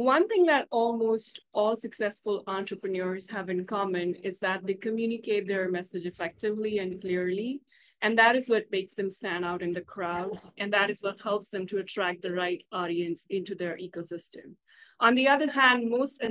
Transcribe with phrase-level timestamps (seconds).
[0.00, 5.70] one thing that almost all successful entrepreneurs have in common is that they communicate their
[5.70, 7.60] message effectively and clearly.
[8.02, 10.38] And that is what makes them stand out in the crowd.
[10.58, 14.56] And that is what helps them to attract the right audience into their ecosystem.
[15.00, 16.22] On the other hand, most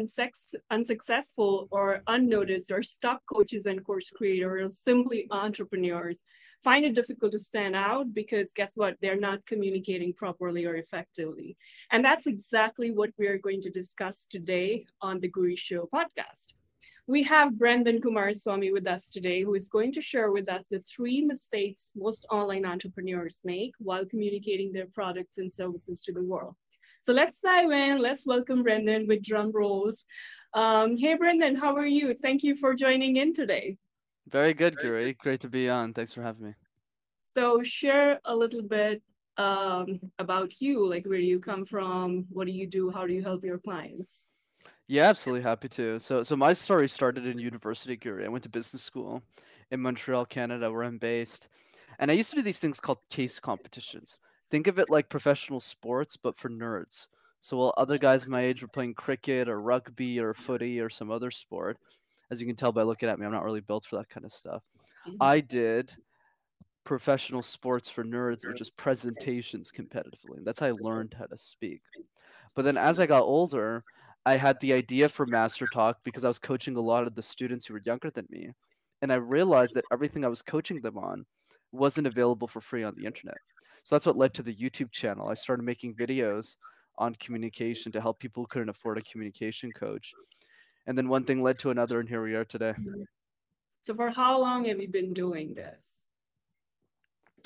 [0.72, 6.20] unsuccessful or unnoticed or stuck coaches and course creators, are simply entrepreneurs,
[6.64, 8.96] find it difficult to stand out because guess what?
[9.02, 11.58] They're not communicating properly or effectively.
[11.92, 16.54] And that's exactly what we're going to discuss today on the Guri Show podcast.
[17.06, 20.80] We have Brenden Kumarasamy with us today, who is going to share with us the
[20.80, 26.56] three mistakes most online entrepreneurs make while communicating their products and services to the world.
[27.02, 28.02] So let's dive in.
[28.02, 30.06] Let's welcome Brenden with drum rolls.
[30.54, 32.14] Um, hey, Brenden, how are you?
[32.22, 33.78] Thank you for joining in today.
[34.30, 35.18] Very good, Guri.
[35.18, 35.94] Great to be on.
[35.94, 36.54] Thanks for having me.
[37.36, 39.02] So share a little bit
[39.38, 42.26] um, about you, like where do you come from?
[42.30, 42.92] What do you do?
[42.92, 44.28] How do you help your clients?
[44.88, 46.00] Yeah, absolutely happy to.
[46.00, 48.26] So, so my story started in university, Guri.
[48.26, 49.24] I went to business school
[49.72, 51.48] in Montreal, Canada, where I'm based,
[52.00, 54.18] and I used to do these things called case competitions.
[54.52, 57.08] Think of it like professional sports, but for nerds.
[57.40, 61.12] So while other guys my age were playing cricket or rugby or footy or some
[61.12, 61.78] other sport,
[62.34, 64.26] as you can tell by looking at me, I'm not really built for that kind
[64.26, 64.64] of stuff.
[65.08, 65.18] Mm-hmm.
[65.22, 65.94] I did
[66.84, 70.44] professional sports for nerds, which is presentations competitively.
[70.44, 71.82] That's how I learned how to speak.
[72.56, 73.84] But then as I got older,
[74.26, 77.66] I had the idea for MasterTalk because I was coaching a lot of the students
[77.66, 78.50] who were younger than me.
[79.02, 81.26] And I realized that everything I was coaching them on
[81.72, 83.38] wasn't available for free on the internet.
[83.84, 85.30] So that's what led to the YouTube channel.
[85.30, 86.56] I started making videos
[86.98, 90.14] on communication to help people who couldn't afford a communication coach.
[90.86, 92.74] And then one thing led to another, and here we are today.
[93.84, 96.06] So, for how long have you been doing this?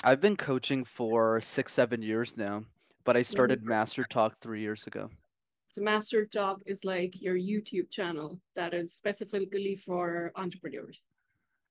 [0.04, 2.64] I've been coaching for six, seven years now,
[3.04, 5.10] but I started MasterTalk three years ago.
[5.72, 11.04] So, MasterTalk is like your YouTube channel that is specifically for entrepreneurs.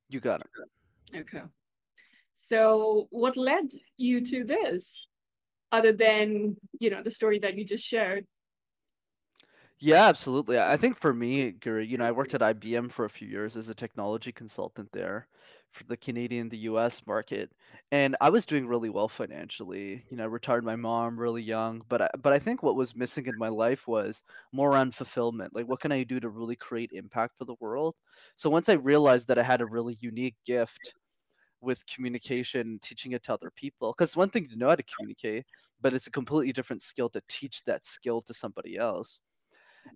[0.10, 1.18] You got it.
[1.20, 1.44] Okay.
[2.34, 5.08] So, what led you to this,
[5.72, 8.26] other than you know the story that you just shared?
[9.80, 10.60] Yeah, absolutely.
[10.60, 13.56] I think for me, Guri, you know, I worked at IBM for a few years
[13.56, 15.28] as a technology consultant there
[15.72, 17.52] for the Canadian, the US market,
[17.92, 20.04] and I was doing really well financially.
[20.10, 22.96] You know, I retired my mom really young, but I, but I think what was
[22.96, 25.54] missing in my life was more on fulfillment.
[25.56, 27.96] Like, what can I do to really create impact for the world?
[28.36, 30.96] So once I realized that I had a really unique gift
[31.62, 33.94] with communication, teaching it to other people.
[33.98, 35.46] Because one thing to know how to communicate,
[35.82, 39.22] but it's a completely different skill to teach that skill to somebody else.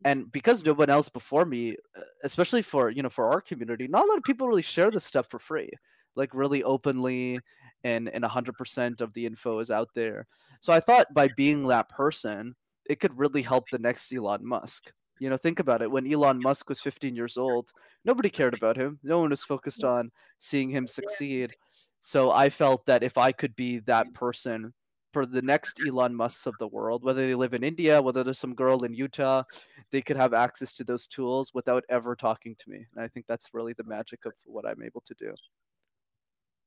[0.05, 3.87] And because no one else before me, uh, especially for you know for our community,
[3.87, 5.69] not a lot of people really share this stuff for free,
[6.15, 7.39] like really openly,
[7.83, 10.27] and and hundred percent of the info is out there.
[10.59, 14.91] So I thought by being that person, it could really help the next Elon Musk.
[15.19, 15.91] You know, think about it.
[15.91, 17.71] When Elon Musk was 15 years old,
[18.05, 18.99] nobody cared about him.
[19.03, 21.53] No one was focused on seeing him succeed.
[22.01, 24.73] So I felt that if I could be that person
[25.11, 28.39] for the next Elon Musks of the world, whether they live in India, whether there's
[28.39, 29.43] some girl in Utah,
[29.91, 32.85] they could have access to those tools without ever talking to me.
[32.95, 35.33] And I think that's really the magic of what I'm able to do.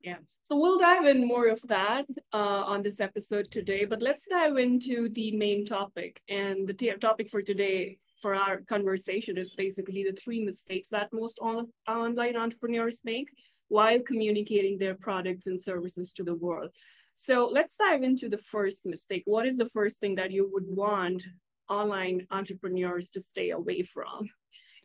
[0.02, 0.18] Yeah.
[0.42, 4.58] So we'll dive in more of that uh, on this episode today, but let's dive
[4.58, 6.20] into the main topic.
[6.28, 11.08] And the t- topic for today for our conversation is basically the three mistakes that
[11.12, 13.28] most on- online entrepreneurs make
[13.68, 16.70] while communicating their products and services to the world.
[17.14, 19.22] So let's dive into the first mistake.
[19.24, 21.24] What is the first thing that you would want
[21.70, 24.28] online entrepreneurs to stay away from,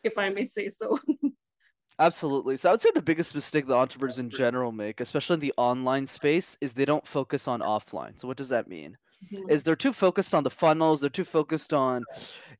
[0.04, 1.00] if I may say so?
[2.00, 2.56] Absolutely.
[2.56, 5.54] So I would say the biggest mistake that entrepreneurs in general make, especially in the
[5.58, 8.18] online space, is they don't focus on offline.
[8.18, 8.98] So what does that mean?
[9.26, 9.50] Mm-hmm.
[9.50, 12.04] Is they're too focused on the funnels, they're too focused on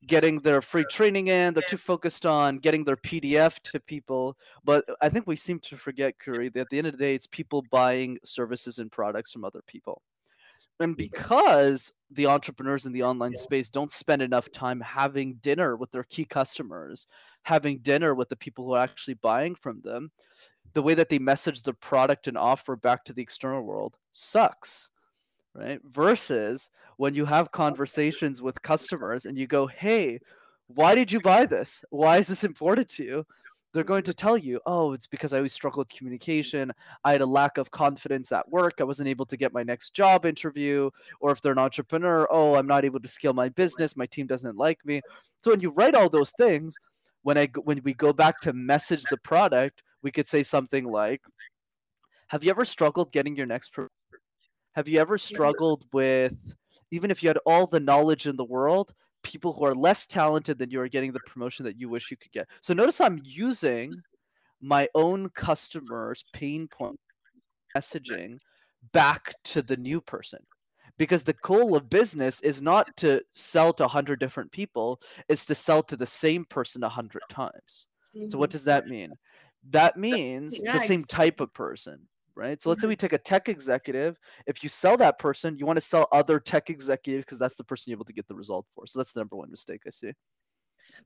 [0.06, 4.36] getting their free training in, they're too focused on getting their PDF to people.
[4.64, 7.14] But I think we seem to forget, Guri, that at the end of the day,
[7.14, 10.02] it's people buying services and products from other people.
[10.80, 15.90] And because the entrepreneurs in the online space don't spend enough time having dinner with
[15.90, 17.06] their key customers,
[17.42, 20.10] having dinner with the people who are actually buying from them,
[20.72, 24.90] the way that they message the product and offer back to the external world sucks.
[25.54, 25.80] Right.
[25.84, 30.20] Versus when you have conversations with customers and you go, hey,
[30.68, 31.84] why did you buy this?
[31.90, 33.26] Why is this important to you?
[33.72, 36.72] they're going to tell you, oh, it's because I always struggled with communication.
[37.04, 38.74] I had a lack of confidence at work.
[38.80, 40.90] I wasn't able to get my next job interview.
[41.20, 43.96] Or if they're an entrepreneur, oh, I'm not able to scale my business.
[43.96, 45.02] My team doesn't like me.
[45.44, 46.76] So when you write all those things,
[47.22, 51.20] when I when we go back to message the product, we could say something like,
[52.28, 53.72] "Have you ever struggled getting your next?
[54.74, 56.54] Have you ever struggled with
[56.90, 60.58] even if you had all the knowledge in the world, people who are less talented
[60.58, 62.48] than you are getting the promotion that you wish you could get.
[62.60, 63.92] So notice I'm using
[64.60, 66.98] my own customers' pain point
[67.76, 68.38] messaging
[68.92, 70.40] back to the new person
[70.98, 75.54] because the goal of business is not to sell to 100 different people it's to
[75.54, 77.86] sell to the same person 100 times
[78.16, 78.28] mm-hmm.
[78.28, 78.54] so what mm-hmm.
[78.54, 79.12] does that mean
[79.70, 82.08] that means the same type of person
[82.40, 82.60] right?
[82.60, 83.00] So let's say we mm-hmm.
[83.00, 86.70] take a tech executive if you sell that person you want to sell other tech
[86.70, 88.86] executives because that's the person you're able to get the result for.
[88.86, 90.12] So that's the number one mistake i see.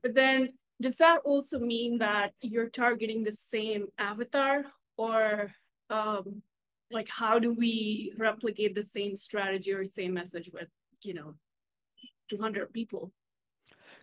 [0.01, 4.63] But then does that also mean that you're targeting the same avatar?
[4.97, 5.51] Or
[5.89, 6.41] um,
[6.89, 10.69] like how do we replicate the same strategy or same message with
[11.03, 11.35] you know
[12.29, 13.11] 200 people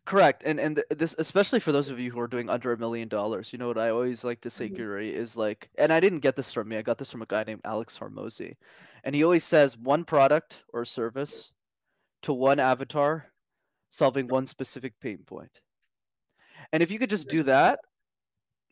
[0.05, 3.07] correct and and this especially for those of you who are doing under a million
[3.07, 4.83] dollars you know what i always like to say mm-hmm.
[4.83, 7.27] guri is like and i didn't get this from me i got this from a
[7.27, 8.57] guy named alex hormozi
[9.05, 11.53] and he always says one product or service
[12.21, 13.27] to one avatar
[13.91, 15.61] solving one specific pain point
[16.73, 17.79] and if you could just do that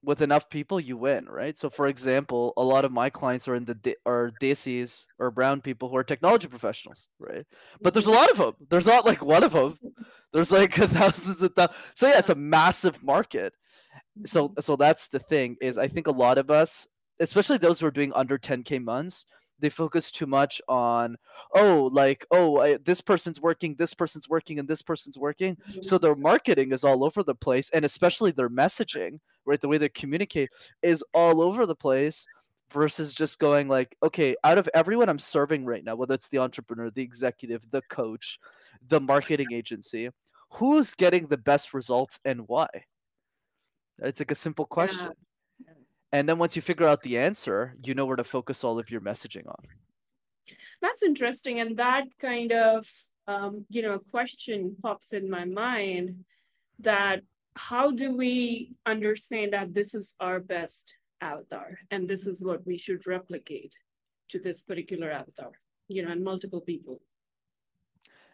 [0.02, 1.58] with enough people, you win, right?
[1.58, 5.60] So, for example, a lot of my clients are in the are desis or brown
[5.60, 7.46] people who are technology professionals, right?
[7.82, 8.54] But there's a lot of them.
[8.70, 9.78] There's not like one of them.
[10.32, 11.76] There's like thousands of thousands.
[11.94, 13.52] So yeah, it's a massive market.
[14.26, 14.60] So mm-hmm.
[14.60, 16.88] so that's the thing is I think a lot of us,
[17.20, 19.26] especially those who are doing under 10k months,
[19.60, 21.16] they focus too much on
[21.54, 25.98] oh like oh I, this person's working this person's working and this person's working so
[25.98, 29.18] their marketing is all over the place and especially their messaging
[29.50, 30.50] right the way they communicate
[30.82, 32.26] is all over the place
[32.72, 36.38] versus just going like okay out of everyone i'm serving right now whether it's the
[36.38, 38.38] entrepreneur the executive the coach
[38.88, 40.08] the marketing agency
[40.52, 42.68] who's getting the best results and why
[43.98, 45.10] it's like a simple question yeah.
[46.12, 48.90] And then once you figure out the answer, you know where to focus all of
[48.90, 49.64] your messaging on.
[50.82, 51.60] That's interesting.
[51.60, 52.86] And that kind of,
[53.28, 56.24] um, you know, question pops in my mind
[56.80, 57.20] that
[57.68, 62.78] how do we understand that this is our best avatar and this is what we
[62.78, 63.74] should replicate
[64.30, 65.52] to this particular avatar,
[65.86, 67.02] you know, and multiple people?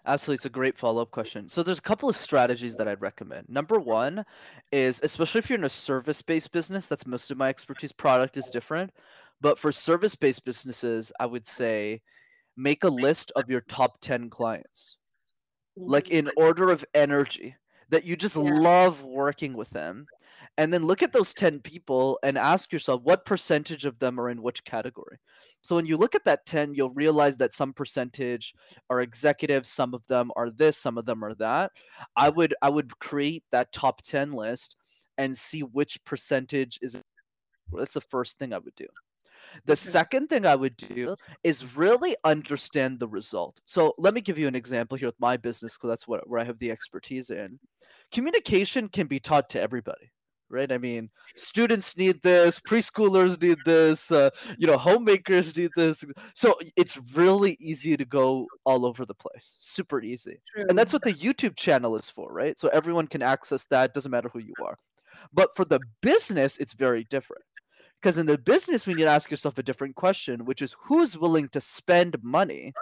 [0.06, 1.48] Absolutely, it's a great follow-up question.
[1.48, 3.48] So there's a couple of strategies that I'd recommend.
[3.48, 4.24] Number one
[4.70, 7.90] is, especially if you're in a service-based business, that's most of my expertise.
[7.90, 8.92] Product is different,
[9.40, 12.00] but for service-based businesses, I would say
[12.56, 14.98] make a list of your top 10 clients,
[15.76, 16.28] like mm-hmm.
[16.28, 17.56] in order of energy
[17.90, 18.42] that you just yeah.
[18.42, 20.06] love working with them
[20.58, 24.30] and then look at those 10 people and ask yourself what percentage of them are
[24.30, 25.18] in which category.
[25.62, 28.54] So when you look at that 10 you'll realize that some percentage
[28.90, 31.72] are executives some of them are this some of them are that.
[32.16, 34.76] I would i would create that top 10 list
[35.18, 37.02] and see which percentage is
[37.72, 38.86] that's the first thing i would do
[39.64, 39.76] the okay.
[39.76, 43.60] second thing I would do is really understand the result.
[43.66, 46.40] So let me give you an example here with my business because that's what where
[46.40, 47.58] I have the expertise in.
[48.12, 50.12] Communication can be taught to everybody
[50.48, 50.70] right?
[50.70, 56.04] I mean, students need this, preschoolers need this, uh, you know, homemakers need this.
[56.34, 60.40] So it's really easy to go all over the place, super easy.
[60.54, 60.66] True.
[60.68, 62.58] And that's what the YouTube channel is for, right?
[62.58, 64.78] So everyone can access that, doesn't matter who you are.
[65.32, 67.42] But for the business, it's very different.
[68.00, 71.18] Because in the business, we need to ask yourself a different question, which is who's
[71.18, 72.72] willing to spend money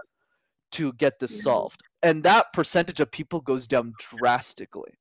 [0.73, 1.81] to get this solved?
[2.03, 4.99] And that percentage of people goes down drastically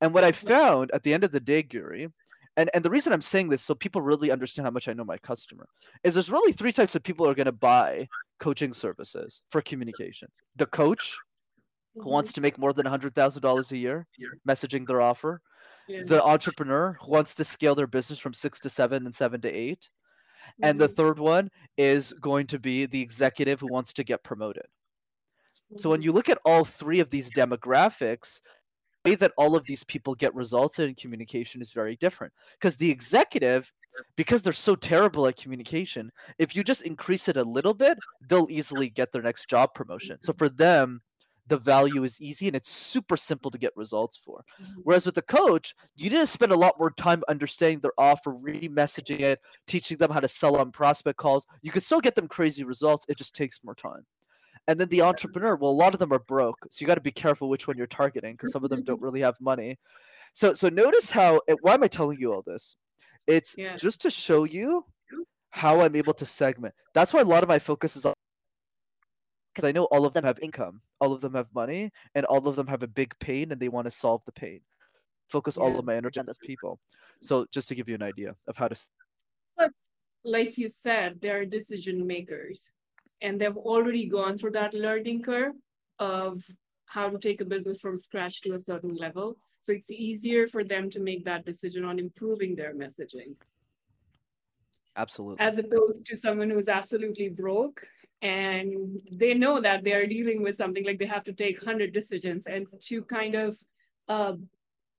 [0.00, 2.10] and what I found at the end of the day, Guri,
[2.56, 5.04] and, and the reason I'm saying this so people really understand how much I know
[5.04, 5.66] my customer
[6.04, 8.08] is there's really three types of people who are going to buy
[8.40, 10.28] coaching services for communication.
[10.56, 11.16] The coach
[11.94, 12.34] who wants mm-hmm.
[12.34, 14.06] to make more than $100,000 a year
[14.46, 15.40] messaging their offer.
[15.88, 16.02] Yeah.
[16.06, 19.50] The entrepreneur who wants to scale their business from six to seven and seven to
[19.50, 20.64] 8 mm-hmm.
[20.64, 20.94] And the mm-hmm.
[20.94, 24.66] third one is going to be the executive who wants to get promoted.
[25.78, 26.06] So when mm-hmm.
[26.06, 28.40] you look at all three of these demographics,
[29.04, 32.76] the way that all of these people get results in communication is very different because
[32.76, 33.72] the executive
[34.16, 37.98] because they're so terrible at communication if you just increase it a little bit
[38.28, 41.00] they'll easily get their next job promotion so for them
[41.48, 44.80] the value is easy and it's super simple to get results for mm-hmm.
[44.84, 48.32] whereas with the coach you need to spend a lot more time understanding their offer
[48.32, 52.28] re-messaging it teaching them how to sell on prospect calls you can still get them
[52.28, 54.04] crazy results it just takes more time
[54.68, 57.00] and then the entrepreneur, well, a lot of them are broke, so you got to
[57.00, 59.78] be careful which one you're targeting because some of them don't really have money.
[60.34, 61.40] So, so notice how.
[61.62, 62.76] Why am I telling you all this?
[63.26, 63.76] It's yeah.
[63.76, 64.84] just to show you
[65.50, 66.74] how I'm able to segment.
[66.94, 68.14] That's why a lot of my focus is on
[69.52, 72.46] because I know all of them have income, all of them have money, and all
[72.46, 74.60] of them have a big pain and they want to solve the pain.
[75.28, 75.64] Focus yeah.
[75.64, 76.78] all of my energy on those people.
[77.20, 78.80] So just to give you an idea of how to.
[79.56, 79.70] But
[80.24, 82.70] like you said, they're decision makers
[83.20, 85.54] and they've already gone through that learning curve
[85.98, 86.42] of
[86.86, 89.36] how to take a business from scratch to a certain level.
[89.60, 93.34] So it's easier for them to make that decision on improving their messaging.
[94.96, 95.44] Absolutely.
[95.44, 97.86] As opposed to someone who's absolutely broke
[98.22, 101.92] and they know that they are dealing with something like they have to take 100
[101.92, 103.58] decisions and to kind of
[104.08, 104.34] uh,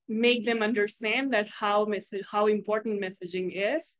[0.10, 3.98] make them understand that how message how important messaging is.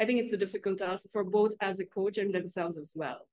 [0.00, 3.28] I think it's a difficult task for both as a coach and themselves as well.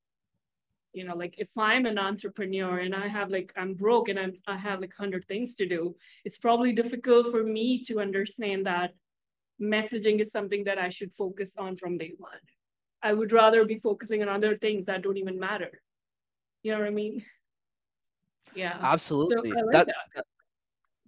[0.91, 4.34] You know like if i'm an entrepreneur and i have like i'm broke and I'm,
[4.48, 8.96] i have like 100 things to do it's probably difficult for me to understand that
[9.62, 12.41] messaging is something that i should focus on from day one
[13.01, 15.82] I would rather be focusing on other things that don't even matter.
[16.63, 17.24] You know what I mean?
[18.56, 18.77] Yeah.
[18.82, 19.51] Absolutely.
[19.51, 20.25] So like that, that.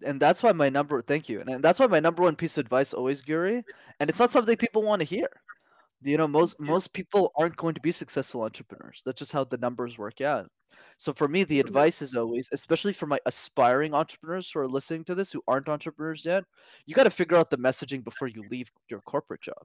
[0.03, 1.41] And that's why my number thank you.
[1.41, 3.63] And that's why my number one piece of advice always, Guri,
[3.99, 5.27] and it's not something people want to hear.
[6.01, 9.03] You know, most most people aren't going to be successful entrepreneurs.
[9.05, 10.49] That's just how the numbers work out.
[10.97, 15.03] So for me, the advice is always, especially for my aspiring entrepreneurs who are listening
[15.05, 16.43] to this who aren't entrepreneurs yet,
[16.85, 19.63] you got to figure out the messaging before you leave your corporate job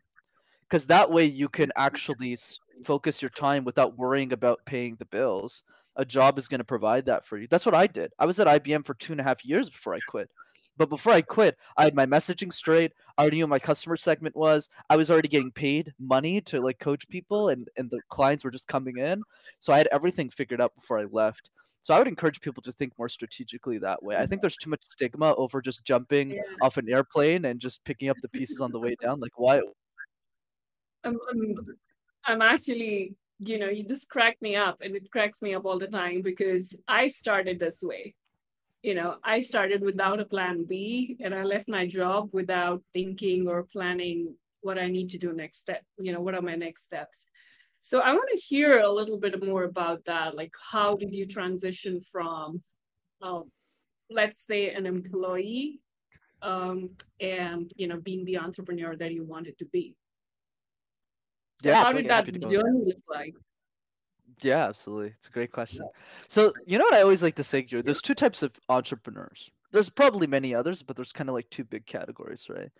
[0.69, 2.37] because that way you can actually
[2.85, 5.63] focus your time without worrying about paying the bills.
[5.97, 7.47] A job is going to provide that for you.
[7.49, 8.13] That's what I did.
[8.19, 10.29] I was at IBM for two and a half years before I quit.
[10.77, 12.93] But before I quit, I had my messaging straight.
[13.17, 14.69] I already knew what my customer segment was.
[14.91, 18.51] I was already getting paid money to like coach people, and and the clients were
[18.51, 19.23] just coming in.
[19.59, 21.49] So I had everything figured out before I left.
[21.81, 24.17] So I would encourage people to think more strategically that way.
[24.17, 26.43] I think there's too much stigma over just jumping yeah.
[26.61, 29.21] off an airplane and just picking up the pieces on the way down.
[29.21, 29.61] Like why
[31.07, 31.55] I'm, I'm,
[32.25, 35.79] I'm actually, you know, you just crack me up and it cracks me up all
[35.79, 38.15] the time because I started this way.
[38.83, 43.49] You know, I started without a plan B and I left my job without thinking
[43.49, 45.83] or planning what I need to do next step.
[45.99, 47.25] You know, what are my next steps?
[47.79, 50.35] So I want to hear a little bit more about that.
[50.35, 52.63] Like, how did you transition from,
[53.23, 53.51] um,
[54.11, 55.81] let's say, an employee
[56.43, 59.95] um, and you know being the entrepreneur that you wanted to be?
[61.63, 63.35] Yeah, how did that journey look like?
[64.43, 65.15] Yeah, absolutely.
[65.19, 65.87] It's a great question.
[66.29, 67.83] So, you know what I always like to say here?
[67.83, 69.51] There's two types of entrepreneurs.
[69.73, 72.71] There's probably many others, but there's kind of like two big categories, right?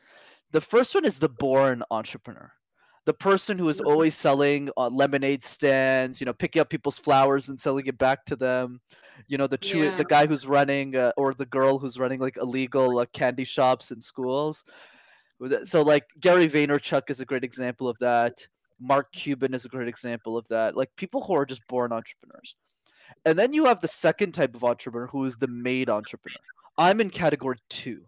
[0.53, 2.53] The first one is the born entrepreneur.
[3.07, 7.49] The person who is always selling uh, lemonade stands, you know, picking up people's flowers
[7.49, 8.81] and selling it back to them.
[9.29, 9.97] You know, the chew- yeah.
[9.97, 13.93] the guy who's running uh, or the girl who's running like illegal uh, candy shops
[13.93, 14.65] in schools.
[15.65, 18.47] So like Gary Vaynerchuk is a great example of that.
[18.81, 20.77] Mark Cuban is a great example of that.
[20.77, 22.55] Like people who are just born entrepreneurs.
[23.25, 26.37] And then you have the second type of entrepreneur who is the made entrepreneur.
[26.79, 28.03] I'm in category two.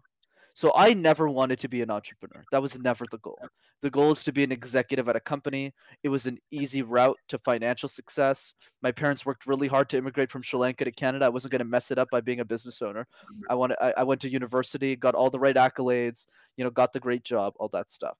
[0.53, 2.43] So I never wanted to be an entrepreneur.
[2.51, 3.39] That was never the goal.
[3.81, 5.73] The goal is to be an executive at a company.
[6.03, 8.53] It was an easy route to financial success.
[8.81, 11.25] My parents worked really hard to immigrate from Sri Lanka to Canada.
[11.25, 13.03] I wasn't going to mess it up by being a business owner.
[13.03, 13.51] Mm-hmm.
[13.51, 16.91] I wanted I, I went to university, got all the right accolades, you know, got
[16.91, 18.17] the great job, all that stuff.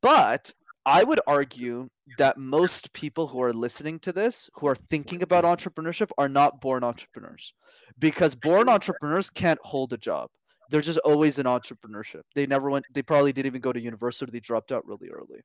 [0.00, 0.52] But
[0.86, 1.88] I would argue
[2.18, 6.60] that most people who are listening to this, who are thinking about entrepreneurship, are not
[6.60, 7.54] born entrepreneurs
[7.98, 10.28] because born entrepreneurs can't hold a job.
[10.70, 12.22] They're just always in entrepreneurship.
[12.34, 14.30] They never went, they probably didn't even go to university.
[14.30, 15.40] They dropped out really early.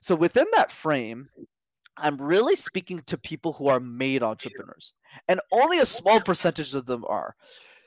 [0.00, 1.28] So within that frame,
[1.96, 4.92] I'm really speaking to people who are made entrepreneurs,
[5.28, 7.36] and only a small percentage of them are.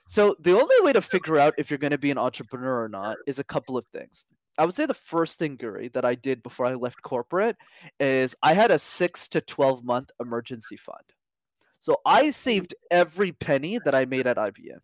[0.07, 2.87] So the only way to figure out if you're going to be an entrepreneur or
[2.87, 4.25] not is a couple of things.
[4.57, 7.57] I would say the first thing, Guri, that I did before I left corporate
[7.99, 11.03] is I had a six to 12 month emergency fund.
[11.79, 12.31] So I mm-hmm.
[12.31, 14.79] saved every penny that I made at IBM.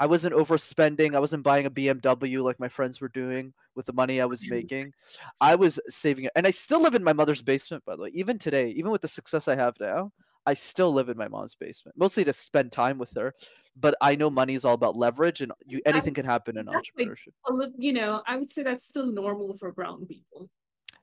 [0.00, 1.14] I wasn't overspending.
[1.16, 4.42] I wasn't buying a BMW like my friends were doing with the money I was
[4.42, 4.54] mm-hmm.
[4.54, 4.92] making.
[5.40, 6.32] I was saving it.
[6.36, 8.10] And I still live in my mother's basement, by the way.
[8.12, 10.12] Even today, even with the success I have now,
[10.46, 13.34] I still live in my mom's basement, mostly to spend time with her
[13.80, 17.32] but I know money is all about leverage, and you anything can happen in entrepreneurship.
[17.48, 20.48] Like, you know, I would say that's still normal for brown people.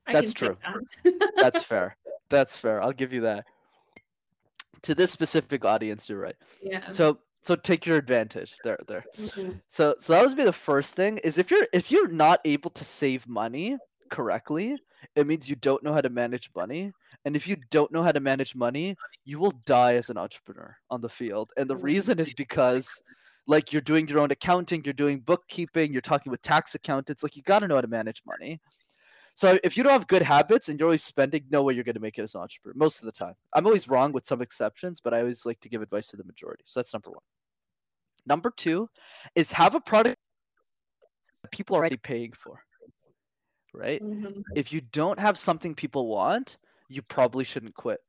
[0.08, 0.58] I that's true.
[1.04, 1.32] That.
[1.38, 1.98] that's fair.
[2.30, 2.82] That's fair.
[2.82, 3.46] I'll give you that.
[4.84, 6.36] To this specific audience, you're right.
[6.62, 6.92] Yeah.
[6.92, 9.52] So so take your advantage there there mm-hmm.
[9.68, 12.72] so so that would be the first thing is if you're if you're not able
[12.72, 13.78] to save money
[14.10, 14.76] correctly
[15.16, 16.92] it means you don't know how to manage money
[17.26, 20.78] and if you don't know how to manage money, you will die as an entrepreneur
[20.92, 21.52] on the field.
[21.58, 23.02] And the reason is because
[23.48, 27.36] like you're doing your own accounting, you're doing bookkeeping, you're talking with tax accountants, like
[27.36, 28.62] you got to know how to manage money.
[29.34, 31.96] So if you don't have good habits and you're always spending, no way you're going
[31.96, 33.34] to make it as an entrepreneur most of the time.
[33.54, 36.24] I'm always wrong with some exceptions, but I always like to give advice to the
[36.24, 36.64] majority.
[36.66, 37.24] So that's number one.
[38.26, 38.88] Number two
[39.36, 40.18] is have a product
[41.42, 42.62] that people are already paying for.
[43.74, 44.02] Right?
[44.02, 44.42] Mm-hmm.
[44.56, 46.58] If you don't have something people want,
[46.90, 48.00] you probably shouldn't quit,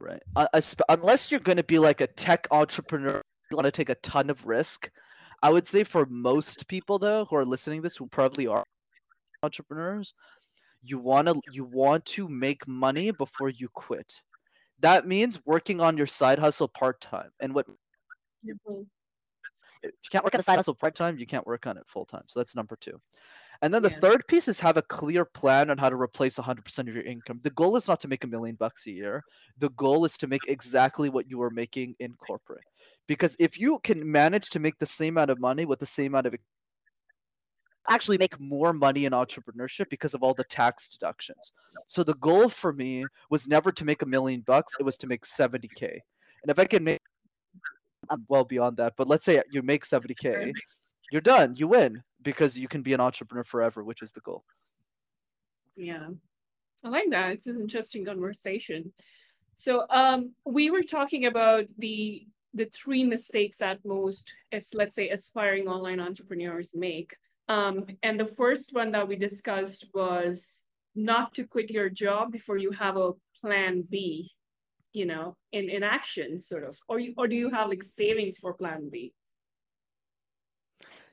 [0.00, 0.22] right?
[0.36, 0.46] Uh,
[0.88, 4.30] unless you're going to be like a tech entrepreneur you want to take a ton
[4.30, 4.90] of risk.
[5.42, 8.64] I would say for most people though who are listening this who probably are
[9.42, 10.14] entrepreneurs,
[10.82, 14.22] you want to you want to make money before you quit.
[14.80, 17.30] That means working on your side hustle part time.
[17.40, 17.66] And what.
[19.82, 21.84] If you can't work on a side hustle part time, you can't work on it
[21.86, 22.24] full time.
[22.26, 22.98] So that's number two.
[23.60, 23.98] And then the Yeah.
[24.00, 27.40] third piece is have a clear plan on how to replace 100% of your income.
[27.42, 29.24] The goal is not to make a million bucks a year.
[29.58, 32.64] The goal is to make exactly what you were making in corporate.
[33.08, 36.14] Because if you can manage to make the same amount of money with the same
[36.14, 36.36] amount of
[37.88, 41.52] actually make more money in entrepreneurship because of all the tax deductions.
[41.86, 45.06] So the goal for me was never to make a million bucks, it was to
[45.06, 46.00] make 70k.
[46.42, 47.00] And if I can make
[48.28, 50.52] well beyond that, but let's say you make 70k,
[51.10, 54.44] you're done, you win because you can be an entrepreneur forever, which is the goal.
[55.76, 56.08] Yeah.
[56.84, 57.32] I like that.
[57.32, 58.92] It's an interesting conversation.
[59.56, 65.10] So um we were talking about the the three mistakes that most as let's say
[65.10, 67.14] aspiring online entrepreneurs make.
[67.48, 72.58] Um, and the first one that we discussed was not to quit your job before
[72.58, 74.30] you have a plan B,
[74.92, 76.78] you know, in, in action, sort of.
[76.88, 79.12] Or you or do you have like savings for plan B?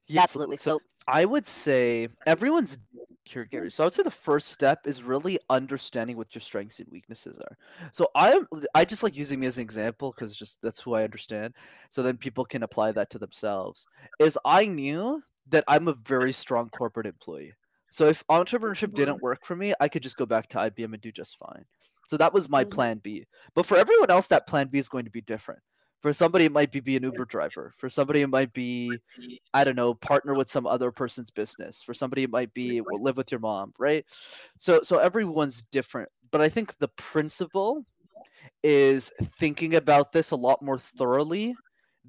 [0.07, 0.57] Yeah, absolutely.
[0.57, 2.77] So I would say everyone's
[3.23, 3.71] here, Guri.
[3.71, 7.37] So I would say the first step is really understanding what your strengths and weaknesses
[7.37, 7.57] are.
[7.91, 8.39] So I
[8.73, 11.53] I just like using me as an example because just that's who I understand.
[11.89, 13.87] So then people can apply that to themselves.
[14.19, 17.53] Is I knew that I'm a very strong corporate employee.
[17.91, 18.95] So if entrepreneurship mm-hmm.
[18.95, 21.65] didn't work for me, I could just go back to IBM and do just fine.
[22.09, 22.69] So that was my Mhm.
[22.71, 23.25] plan B.
[23.55, 25.61] But for everyone else, that plan B is going to be different.
[26.01, 27.73] For somebody, it might be be an Uber driver.
[27.77, 29.01] For somebody, it might be,
[29.53, 31.81] I don't know, partner with some other person's business.
[31.83, 34.05] For somebody, it might be well, live with your mom, right?
[34.59, 36.09] So so everyone's different.
[36.31, 37.85] But I think the principle
[38.63, 41.55] is thinking about this a lot more thoroughly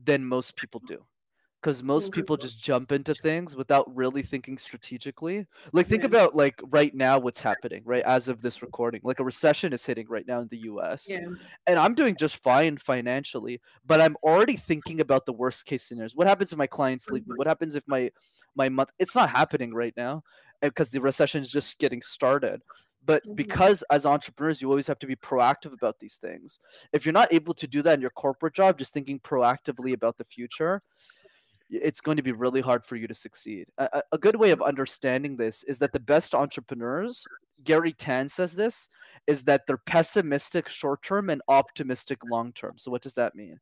[0.04, 1.04] than most people do
[1.66, 5.44] because most people just jump into things without really thinking strategically.
[5.72, 6.06] Like think Yeah.
[6.06, 9.00] about like right now what's happening right as of this recording.
[9.02, 11.26] Like a recession is hitting right now in the us Yeah.
[11.66, 16.14] and i'm doing just fine financially but i'm already thinking about the worst case scenarios.
[16.14, 18.12] What happens if my clients leave me what happens if my
[18.54, 20.22] my month it's not happening right now
[20.62, 22.62] because the recession is just getting started.
[23.04, 23.36] But Mhm.
[23.36, 26.60] because as entrepreneurs you always have to be proactive about these things.
[26.92, 30.16] If you're not able to do that in your corporate job just thinking proactively about
[30.16, 30.80] the future
[31.70, 33.66] it's going to be really hard for you to succeed.
[33.78, 37.24] A, a- good way of understanding this is that the best entrepreneurs,
[37.64, 38.88] Garry Tan says this,
[39.26, 42.74] is that they're pessimistic short term and optimistic long term.
[42.76, 43.58] So, what does that mean?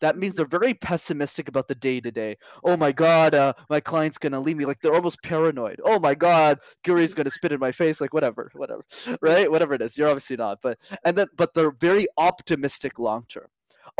[0.00, 2.36] That means they're very pessimistic about the day to day.
[2.64, 4.64] Oh my God, uh, my client's gonna leave me.
[4.64, 5.80] Like they're almost paranoid.
[5.84, 8.00] Oh my God, Guri's gonna spit in my face.
[8.00, 8.84] Like whatever, whatever,
[9.20, 9.50] right?
[9.50, 9.98] Whatever it is.
[9.98, 13.48] You're obviously not, but and then but they're very optimistic long term.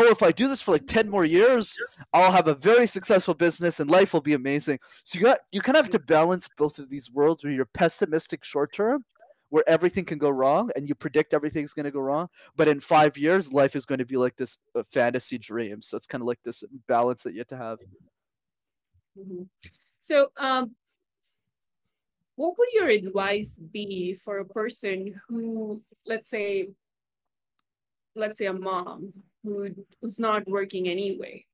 [0.00, 1.76] Oh, if I do this for like ten more years,
[2.12, 4.78] I'll have a very successful business and life will be amazing.
[5.04, 7.64] So you got you kind of have to balance both of these worlds where you're
[7.66, 9.04] pessimistic short term,
[9.48, 12.80] where everything can go wrong and you predict everything's going to go wrong, but in
[12.80, 15.82] 5 years life is going to be like this uh, fantasy dream.
[15.82, 17.78] So it's kind of like this balance that you have to have.
[19.18, 19.48] Mhm.
[20.00, 20.76] So, um,
[22.36, 26.68] what would your advice be for a person who, let's say,
[28.14, 29.12] let's say a mom
[29.48, 31.44] who who's not working anyway,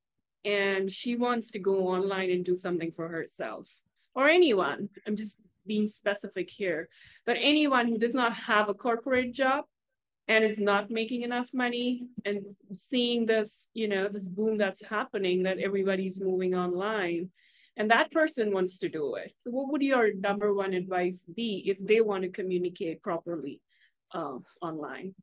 [0.43, 3.67] and she wants to go online and do something for herself,
[4.13, 4.89] or anyone.
[5.07, 6.89] I'm just being specific here,
[7.25, 9.65] but anyone who does not have a corporate job
[10.27, 12.41] and is not making enough money and
[12.73, 17.29] seeing this, you know, this boom that's happening that everybody's moving online
[17.77, 19.33] and that person wants to do it.
[19.41, 23.61] So, what would your number one advice be if they want to communicate properly
[24.13, 25.13] uh, online?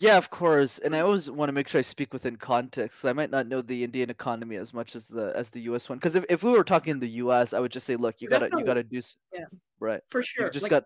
[0.00, 0.78] Yeah, of course.
[0.78, 3.04] And I always want to make sure I speak within context.
[3.04, 5.98] I might not know the Indian economy as much as the as the US one.
[5.98, 8.48] Because if, if we were talking the US, I would just say, look, you gotta
[8.56, 9.00] you gotta do
[9.34, 9.44] Yeah.
[9.78, 10.00] right.
[10.08, 10.50] For You sure.
[10.50, 10.84] just Like, got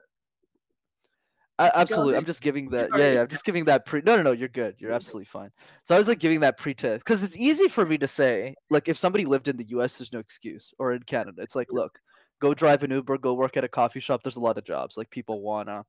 [1.60, 2.16] A- Absolutely.
[2.16, 2.90] I'm just giving that.
[2.96, 3.20] Yeah, yeah.
[3.20, 4.02] I'm just giving that pre.
[4.04, 4.32] No, no, no.
[4.32, 4.74] You're good.
[4.80, 5.50] You're absolutely fine.
[5.84, 8.88] So I was like giving that pre-test because it's easy for me to say, like,
[8.88, 11.96] if somebody lived in the U.S., there's no excuse, or in Canada, it's like, look,
[12.40, 14.24] go drive an Uber, go work at a coffee shop.
[14.24, 14.96] There's a lot of jobs.
[14.96, 15.84] Like people wanna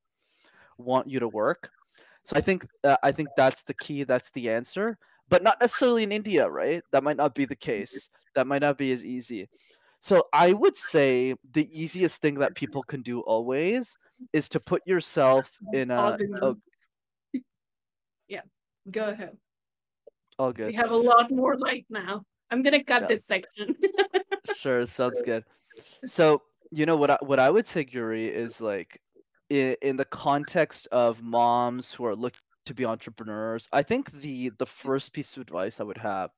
[0.78, 1.72] want you to work.
[2.26, 4.04] So I think uh, I think that's the key.
[4.04, 4.98] That's the answer.
[5.30, 6.84] But not necessarily in India, right?
[6.92, 8.10] That might not be the case.
[8.36, 9.48] That might not be as easy.
[10.00, 13.98] So I would say the easiest thing that people can do always
[14.34, 16.62] is to put yourself in a, a them.
[18.92, 19.36] Go ahead.
[20.38, 20.68] all good.
[20.68, 22.24] We have a lot more light now.
[22.52, 23.08] I'm gonna cut Yeah.
[23.08, 23.76] this section.
[24.56, 25.44] Sure, sounds good.
[26.06, 29.02] So, you know what I, what I would say, Guri, is like
[29.50, 34.50] in, in the context of moms who are looking to be entrepreneurs, I think the
[34.58, 36.32] the first piece of advice I would have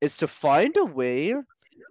[0.00, 1.34] is to find a way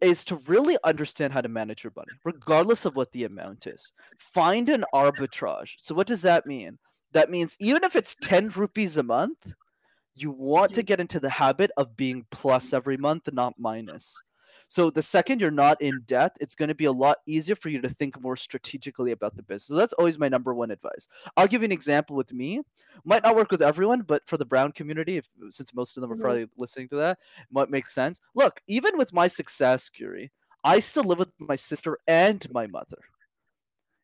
[0.02, 3.94] is to really understand how to manage your money, regardless of what the amount is.
[4.18, 5.76] Find an arbitrage.
[5.78, 6.78] So, what does that mean?
[7.14, 9.54] That means even if it's 10 rupees a month,
[10.16, 10.88] you want to mm-hmm.
[10.88, 14.22] get into the habit of being plus every month, not minus.
[14.68, 17.70] So the second you're not in debt, it's going to be a lot easier for
[17.70, 19.68] you to think more strategically about the business.
[19.68, 21.08] So that's always my number one advice.
[21.38, 22.62] I'll give you an example with me.
[23.06, 26.12] Might not work with everyone, but for the brown community, if, since most of them
[26.12, 26.24] are mm-hmm.
[26.24, 28.20] probably listening to that, might make sense.
[28.36, 30.30] Look, even with my success, Guri,
[30.64, 32.98] I still live with my sister and my mother.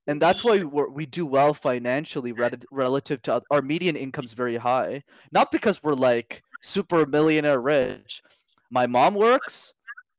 [0.08, 2.34] And that's why we we do well financially
[2.72, 5.04] relative to our median income's very high.
[5.32, 8.22] Not because we're like super millionaire rich.
[8.70, 9.74] My mom works,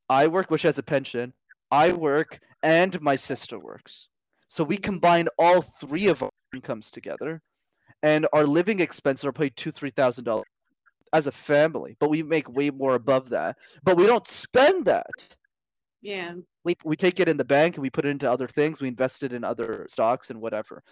[0.08, 1.32] I work, which has a pension.
[1.70, 4.08] I work, and my sister works.
[4.48, 7.42] So we combine all three of our incomes together,
[8.02, 10.46] and our living expenses are probably two, three thousand dollars
[11.12, 11.96] as a family.
[11.98, 13.56] But we make way more above that.
[13.82, 15.36] But we don't spend that.
[16.02, 16.34] Yeah.
[16.64, 18.80] We we take it in the bank and we put it into other things.
[18.80, 20.82] We invest it in other stocks and whatever.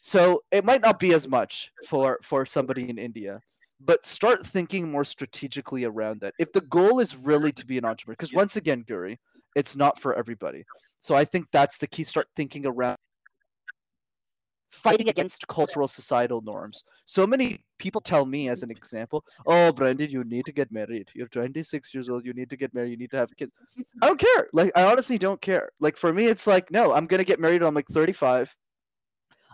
[0.00, 3.40] So it might not be as much for for somebody in India
[3.84, 6.34] but start thinking more strategically around that.
[6.38, 9.16] If the goal is really to be an entrepreneur, because once again, Guri,
[9.56, 10.64] it's not for everybody.
[11.00, 12.04] So I think that's the key.
[12.04, 12.98] Start thinking around
[14.70, 16.84] fighting against cultural societal norms.
[17.04, 21.10] So many people tell me, as an example, "Oh, Brandon, you need to get married.
[21.14, 22.24] You're 26 years old.
[22.24, 22.90] You need to get married.
[22.90, 23.52] You need to have kids."
[24.02, 24.48] I don't care.
[24.52, 25.70] Like, I honestly don't care.
[25.80, 28.54] Like for me, it's like, no, I'm gonna get married when I'm like 35.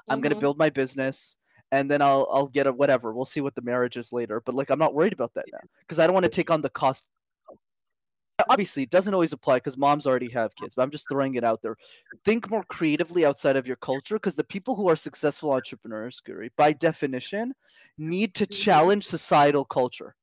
[0.09, 0.23] I'm mm-hmm.
[0.23, 1.39] gonna build my business
[1.73, 3.13] and then I'll I'll get a whatever.
[3.13, 4.43] We'll see what the marriage is later.
[4.45, 6.61] But like I'm not worried about that now because I don't want to take on
[6.61, 7.09] the cost.
[8.51, 11.45] Obviously, it doesn't always apply because moms already have kids, but I'm just throwing it
[11.45, 11.75] out there.
[12.25, 16.51] Think more creatively outside of your culture because the people who are successful entrepreneurs, Guri,
[16.57, 17.55] by definition,
[17.97, 18.63] need to mm-hmm.
[18.63, 20.15] challenge societal culture.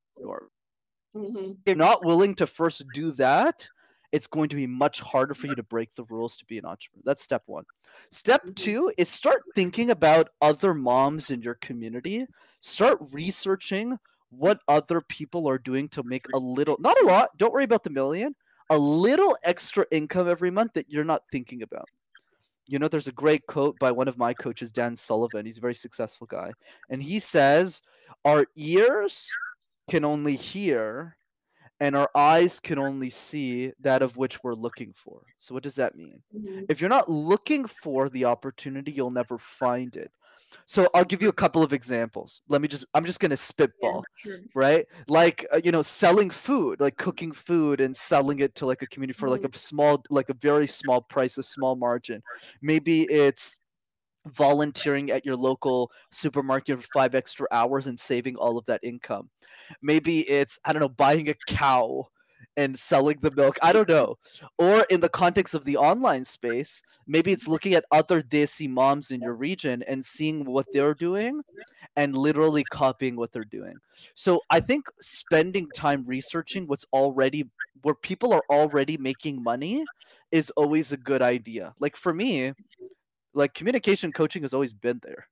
[1.15, 1.53] Mm-hmm.
[1.65, 3.67] They're not willing to first do that
[4.13, 6.65] it's going to be much harder for you to break the rules to be an
[6.65, 7.02] entrepreneur.
[7.04, 7.65] That's step one.
[8.12, 8.54] Step mm-hmm.
[8.54, 12.28] two is start thinking about other moms in your community.
[12.62, 13.97] Start researching
[14.30, 17.84] what other people are doing to make a little, not a lot, don't worry about
[17.84, 18.36] the million,
[18.69, 21.89] a little extra income every month that you're not thinking about.
[22.67, 25.45] You know, there's a great quote by one of my coaches, Dan Sullivan.
[25.45, 26.52] He's a very successful guy.
[26.89, 27.82] And he says,
[28.26, 29.28] Our ears
[29.89, 31.17] can only hear
[31.84, 35.19] and our eyes can only see that of which we're looking for.
[35.38, 36.22] So, what does that mean?
[36.34, 36.62] Mm-hmm.
[36.69, 40.10] If you're not looking for the opportunity, you'll never find it.
[40.65, 42.41] So, I'll give you a couple of examples.
[42.48, 44.39] Let me just, I'm just going to spitball, yeah, sure.
[44.56, 44.86] right?
[45.10, 48.88] Like, uh, you know, selling food, like cooking food and selling it to like a
[48.88, 49.43] community for mm-hmm.
[49.43, 52.24] like a small, like a very small price, a small margin.
[52.62, 53.58] Maybe it's,
[54.27, 59.29] volunteering at your local supermarket for five extra hours and saving all of that income.
[59.81, 62.07] Maybe it's, I don't know, buying a cow
[62.55, 63.57] and selling the milk.
[63.62, 64.15] I don't know.
[64.57, 69.12] Or in the context of the online space, maybe it's looking at other desi moms
[69.12, 71.41] in your region and seeing what they're doing
[71.95, 73.75] and literally copying what they're doing.
[74.15, 77.49] So I think spending time researching what's already
[77.81, 79.83] where people are already making money
[80.31, 81.73] is always a good idea.
[81.79, 82.53] Like for me,
[83.34, 85.28] like communication coaching has always been there.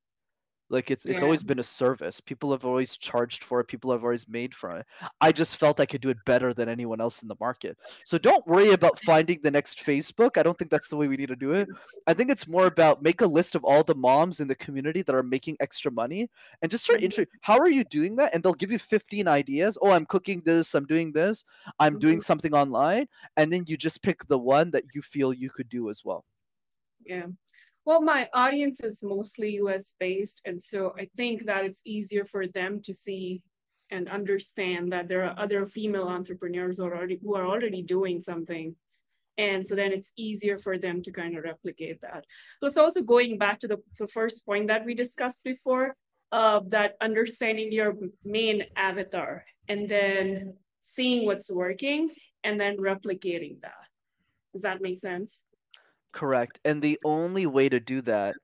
[0.72, 1.26] Like it's it's yeah.
[1.26, 2.22] always been a service.
[2.22, 3.68] People have always charged for it.
[3.68, 4.86] People have always made from it.
[5.20, 7.78] I just felt I could do it better than anyone else in the market.
[8.06, 10.38] So don't worry about finding the next Facebook.
[10.38, 11.68] I don't think that's the way we need to do it.
[12.08, 15.02] I think it's more about make a list of all the moms in the community
[15.02, 16.30] that are making extra money
[16.62, 17.24] and just start mm-hmm.
[17.42, 18.34] How are you doing that?
[18.34, 19.78] And they'll give you 15 ideas.
[19.82, 21.44] Oh, I'm cooking this, I'm doing this,
[21.80, 22.00] I'm mm-hmm.
[22.00, 25.68] doing something online, and then you just pick the one that you feel you could
[25.68, 26.24] do as well.
[27.06, 27.26] Yeah.
[27.86, 30.41] Well, my audience is mostly US based.
[30.46, 33.41] And so I think that it's easier for them to see
[33.89, 38.76] and understand that there are other female entrepreneurs already who are already doing something.
[39.38, 42.26] And so then it's easier for them to kind of replicate that.
[42.60, 45.96] Plus, also going back to the, the first point that we discussed before,
[46.32, 52.10] of uh, that understanding your main avatar and then seeing what's working
[52.46, 53.74] and then replicating that.
[54.54, 55.44] Does that make sense?
[56.12, 56.60] Correct.
[56.65, 58.36] And the only way to do that,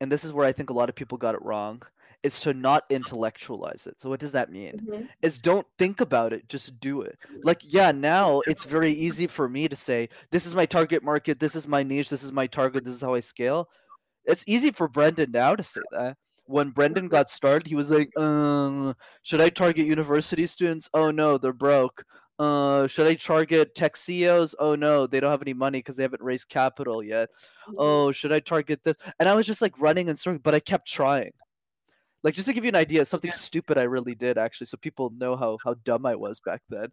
[0.00, 1.82] and this is where I think a lot of people got it wrong,
[2.22, 4.00] is to not intellectualize it.
[4.00, 4.72] So what does that mean?
[4.74, 5.04] Mm-hmm.
[5.22, 7.18] Is don't think about it, just do it.
[7.42, 11.40] Like yeah, now it's very easy for me to say this is my target market,
[11.40, 13.68] this is my niche, this is my target, this is how I scale.
[14.24, 16.16] It's easy for Brenden now to say that.
[16.46, 20.88] When Brenden got started, he was like, um, should I target university students?
[20.94, 22.04] Oh no, they're broke.
[22.42, 24.56] Uh, should I target tech CEOs?
[24.58, 27.28] Oh no, they don't have any money because they haven't raised capital yet.
[27.68, 27.74] Mm-hmm.
[27.78, 28.96] Oh, should I target this?
[29.20, 31.32] And I was just like running and struggling, but I kept trying.
[32.24, 33.36] Like just to give you an idea, something yeah.
[33.36, 36.88] stupid I really did actually, so people know how how dumb I was back then.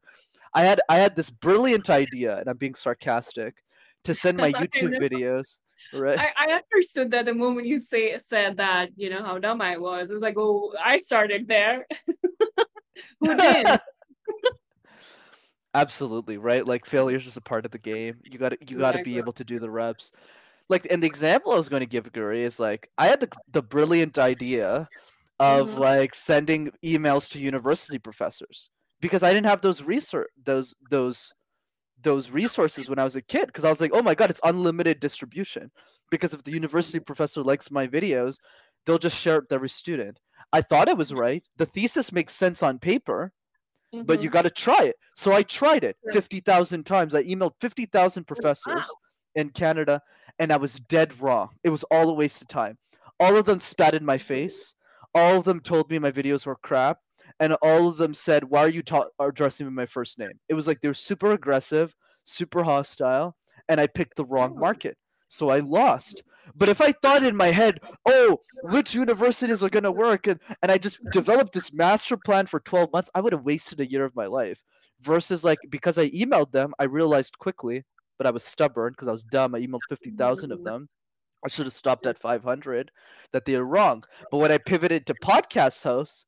[0.54, 3.56] I had I had this brilliant idea, and I'm being sarcastic,
[4.04, 5.60] to send my YouTube videos.
[5.94, 6.20] Right.
[6.20, 9.78] I, I understood that the moment you say said that, you know, how dumb I
[9.78, 10.12] was.
[10.12, 11.88] It was like, oh, I started there.
[13.22, 13.68] Who did?
[15.74, 16.66] Absolutely, right?
[16.66, 18.20] Like failure is just a part of the game.
[18.24, 20.12] You got to you got to be able to do the reps.
[20.68, 23.30] Like, and the example I was going to give Guri is like I had the
[23.52, 24.88] the brilliant idea
[25.40, 25.80] of mm-hmm.
[25.80, 31.34] like sending emails to university professors because I didn't have those research those those
[32.02, 34.42] those resources when I was a kid because I was like, oh my god, it's
[34.44, 35.72] unlimited distribution.
[36.10, 38.38] Because if the university professor likes my videos,
[38.86, 40.20] they'll just share it with every student.
[40.52, 41.44] I thought it was right.
[41.58, 43.32] The thesis makes sense on paper,
[43.93, 44.06] mm-hmm.
[44.06, 44.34] but you mm-hmm.
[44.34, 44.95] got to try it.
[45.15, 47.15] So I tried it 50,000 times.
[47.15, 48.84] I emailed 50,000 professors wow.
[49.36, 50.02] in Canada
[50.38, 51.49] and I was dead wrong.
[51.63, 52.78] It was all a waste of time.
[53.19, 54.75] All of them spat in my face.
[55.13, 56.99] All of them told me my videos were crap.
[57.39, 60.39] And all of them said, Why are you ta- addressing me my first name?
[60.49, 61.93] It was like they were super aggressive,
[62.25, 63.36] super hostile,
[63.67, 64.60] and I picked the wrong oh.
[64.60, 64.97] market.
[65.30, 66.23] So I lost.
[66.56, 70.39] But if I thought in my head, oh, which universities are going to work, and,
[70.62, 73.89] and I just developed this master plan for 12 months, I would have wasted a
[73.89, 74.63] year of my life.
[75.02, 77.86] Versus, like, because I emailed them, I realized quickly,
[78.17, 79.56] but I was stubborn because I was dumb.
[79.56, 80.89] I emailed 50,000 of them.
[81.45, 82.91] I should have stopped at 500,
[83.32, 84.04] that they are wrong.
[84.30, 86.25] But when I pivoted to podcast hosts,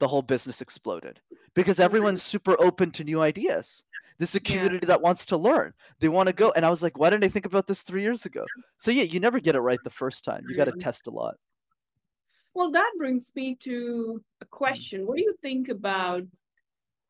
[0.00, 1.20] the whole business exploded
[1.54, 3.84] because everyone's super open to new ideas.
[4.20, 4.88] This is a community yeah.
[4.88, 5.72] that wants to learn.
[5.98, 6.52] They want to go.
[6.52, 8.44] And I was like, why didn't I think about this three years ago?
[8.76, 10.44] So yeah, you never get it right the first time.
[10.46, 11.36] You got to test a lot.
[12.52, 14.50] Well, that brings me to a mm.
[14.50, 15.06] question.
[15.06, 16.24] What do you think about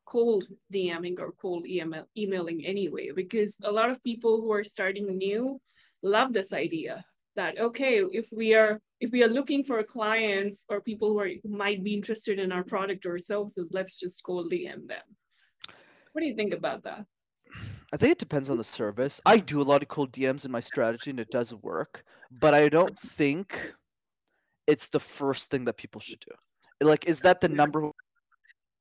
[0.04, 3.10] cold DMing or cold email, emailing anyway?
[3.12, 5.60] Because a lot of people who are starting new
[6.04, 10.80] love this idea that okay, if we are if we are looking for clients or
[10.80, 14.52] people who, are, who might be interested in our product or services, let's just cold
[14.52, 15.02] DM them.
[16.12, 17.04] What do you think about that?
[17.92, 19.20] I think it depends on the service.
[19.26, 22.54] I do a lot of cold DMs in my strategy and it does work, but
[22.54, 23.74] I don't think
[24.66, 26.86] it's the first thing that people should do.
[26.86, 27.90] Like, is that the number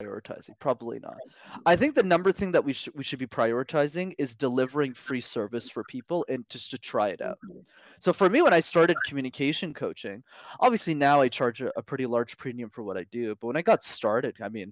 [0.01, 0.51] prioritizing?
[0.59, 1.17] Probably not.
[1.65, 5.21] I think the number thing that we should we should be prioritizing is delivering free
[5.21, 7.39] service for people and just to try it out.
[7.49, 7.59] Mm-hmm.
[7.99, 10.23] So for me, when I started communication coaching,
[10.59, 13.35] obviously now I charge a, a pretty large premium for what I do.
[13.41, 14.71] But when I got started, I mean,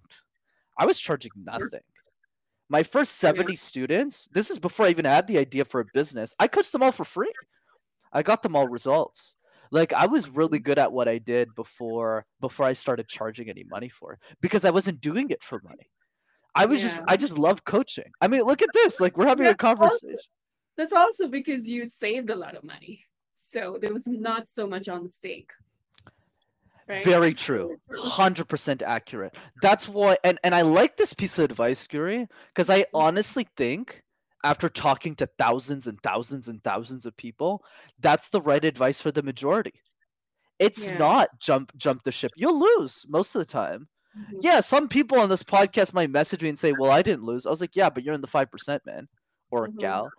[0.77, 1.81] I was charging nothing.
[2.69, 6.35] My first 70 students, this is before I even had the idea for a business.
[6.37, 7.31] I coached them all for free.
[8.11, 9.35] I got them all results.
[9.71, 13.63] Like I was really good at what I did before before I started charging any
[13.69, 15.89] money for it because I wasn't doing it for money.
[16.55, 16.89] I was yeah.
[16.89, 18.11] just I just love coaching.
[18.21, 18.99] I mean, look at this.
[18.99, 20.09] Like we're having a conversation.
[20.11, 20.27] Also,
[20.77, 23.03] that's also because you saved a lot of money.
[23.35, 25.51] So there was not so much on stake.
[26.87, 27.03] Right?
[27.03, 27.77] Very true.
[27.91, 29.35] 100% accurate.
[29.61, 34.03] That's why and and I like this piece of advice, Guri, because I honestly think
[34.43, 37.63] after talking to thousands and thousands and thousands of people,
[37.99, 39.73] that's the right advice for the majority.
[40.59, 40.97] It's yeah.
[40.97, 42.31] not jump jump the ship.
[42.37, 43.87] You'll lose most of the time.
[44.17, 44.37] Mm-hmm.
[44.41, 47.45] Yeah, some people on this podcast might message me and say, "Well, I didn't lose."
[47.45, 49.07] I was like, "Yeah, but you're in the 5%, man
[49.51, 49.77] or mm-hmm.
[49.77, 50.09] gal."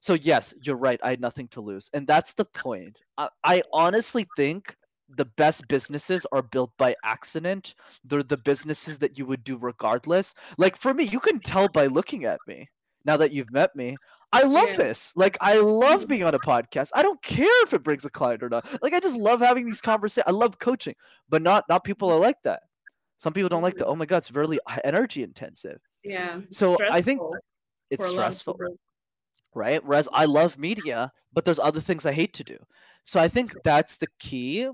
[0.00, 1.00] So yes, you're right.
[1.02, 1.90] I had nothing to lose.
[1.92, 3.00] And that's the point.
[3.16, 4.76] I, I honestly think
[5.08, 7.74] the best businesses are built by accident.
[8.04, 10.34] They're the businesses that you would do regardless.
[10.58, 12.68] Like for me, you can tell by looking at me
[13.04, 13.96] now that you've met me.
[14.32, 14.76] I love yeah.
[14.76, 15.12] this.
[15.16, 16.90] Like I love being on a podcast.
[16.94, 18.66] I don't care if it brings a client or not.
[18.82, 20.28] Like I just love having these conversations.
[20.28, 20.94] I love coaching,
[21.28, 22.60] but not not people are like that.
[23.16, 23.86] Some people don't like that.
[23.86, 25.80] Oh my god, it's really uh, energy intensive.
[26.04, 26.40] Yeah.
[26.50, 27.20] So I think
[27.90, 28.58] it's stressful.
[29.54, 29.82] Right?
[29.84, 32.58] Whereas I love media, but there's other things I hate to do.
[33.08, 34.68] So I think that's the key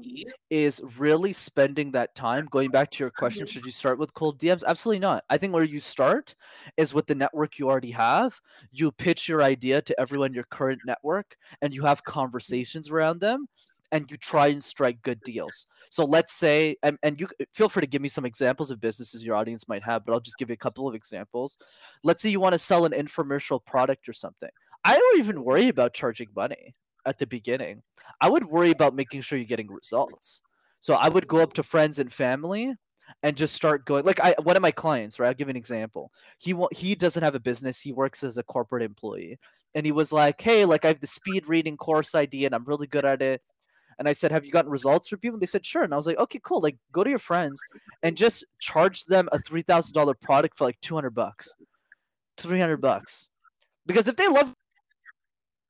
[0.50, 2.48] is really spending that time.
[2.50, 3.52] Going back to your question, mm-hmm.
[3.52, 4.64] should you start with cold DMs?
[4.66, 5.22] Absolutely not.
[5.30, 6.34] I think where you start
[6.76, 8.40] is with the network you already have.
[8.72, 12.10] You pitch your idea to everyone in your current network and you have mm-hmm.
[12.10, 13.46] conversations around them
[13.92, 15.68] and you try and strike good deals.
[15.90, 19.24] So let's say, and, and you feel free to give me some examples of businesses
[19.24, 21.56] your audience might have, but I'll just give you a couple of examples.
[22.02, 24.50] Let's say you want to sell an infomercial product or something.
[24.82, 26.74] I don't even worry about charging money
[27.06, 27.82] at the beginning.
[28.20, 30.42] I would worry about making sure you're getting results.
[30.80, 32.74] So I would go up to friends and family
[33.22, 35.28] and just start going like I one of my clients, right?
[35.28, 36.10] I'll give an example.
[36.38, 37.80] He he doesn't have a business.
[37.80, 39.38] He works as a corporate employee.
[39.74, 42.64] And he was like, "Hey, like I have the speed reading course idea and I'm
[42.64, 43.42] really good at it."
[43.98, 45.96] And I said, "Have you gotten results from people?" And they said, "Sure." And I
[45.96, 46.60] was like, "Okay, cool.
[46.60, 47.60] Like go to your friends
[48.02, 51.54] and just charge them a $3,000 product for like 200 bucks.
[52.38, 53.28] 300 bucks."
[53.86, 54.54] Because if they love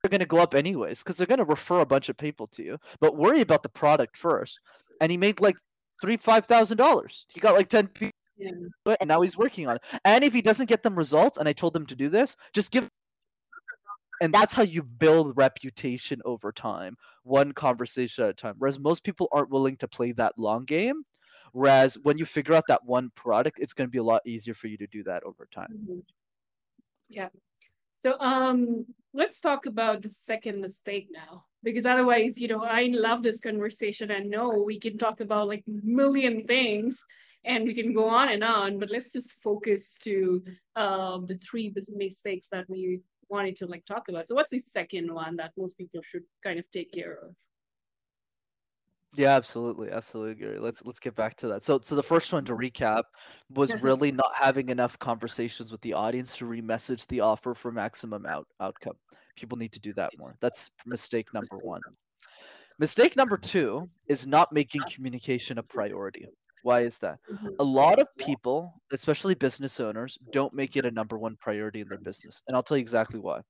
[0.09, 2.63] going to go up anyways because they're going to refer a bunch of people to
[2.63, 2.77] you.
[2.99, 4.59] But worry about the product first.
[5.01, 5.57] And he made like
[6.01, 7.25] three, five thousand dollars.
[7.29, 8.51] He got like ten people Yeah.
[8.99, 9.81] and now he's working on it.
[10.03, 12.71] And if he doesn't get them results, and I told him to do this, just
[12.71, 12.89] give.
[14.21, 18.55] And that's how you build reputation over time, one conversation at a time.
[18.57, 21.03] Whereas most people aren't willing to play that long game.
[21.51, 24.53] Whereas when you figure out that one product, it's going to be a lot easier
[24.53, 25.67] for you to do that over time.
[25.89, 26.03] Mhm.
[27.09, 27.29] Yeah.
[27.99, 31.45] So um let's talk about the second mistake now.
[31.63, 35.63] Because otherwise, you know, I love this conversation and know we can talk about like
[35.67, 37.03] million things
[37.43, 40.43] and we can go on and on, but let's just focus to
[40.75, 44.27] um the three mistakes that we wanted to like talk about.
[44.27, 47.35] So what's the second one that most people should kind of take care of?
[49.17, 50.59] Yeah, absolutely, absolutely, Guri.
[50.59, 51.63] Let's let's get back to that.
[51.63, 53.03] So, so the first one to recap
[53.49, 58.25] was really not having enough conversations with the audience to remessage the offer for maximum
[58.25, 58.95] out outcome.
[59.37, 60.35] People need to do that more.
[60.41, 61.81] That's mistake number one.
[62.79, 66.27] Mistake number two is not making communication a priority.
[66.63, 67.19] Why is that?
[67.31, 67.55] Mhm.
[67.59, 71.87] A lot of people, especially business owners, don't make it a number one priority in
[71.87, 72.41] their business.
[72.47, 73.41] And I'll tell you exactly why.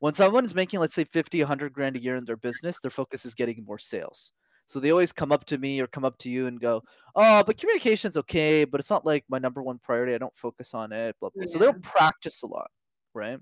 [0.00, 2.90] When someone is making, let's say, 50, 100 grand a year in their business, their
[2.90, 4.32] focus is getting more sales.
[4.66, 6.82] So they always come up to me or come up to you and go,
[7.14, 10.14] Oh, but communication's okay, but it's not like my number one priority.
[10.14, 11.16] I don't focus on it.
[11.20, 11.46] Blah, blah.
[11.46, 11.66] So Yeah.
[11.72, 12.70] they'll practice a lot.
[13.14, 13.38] Right.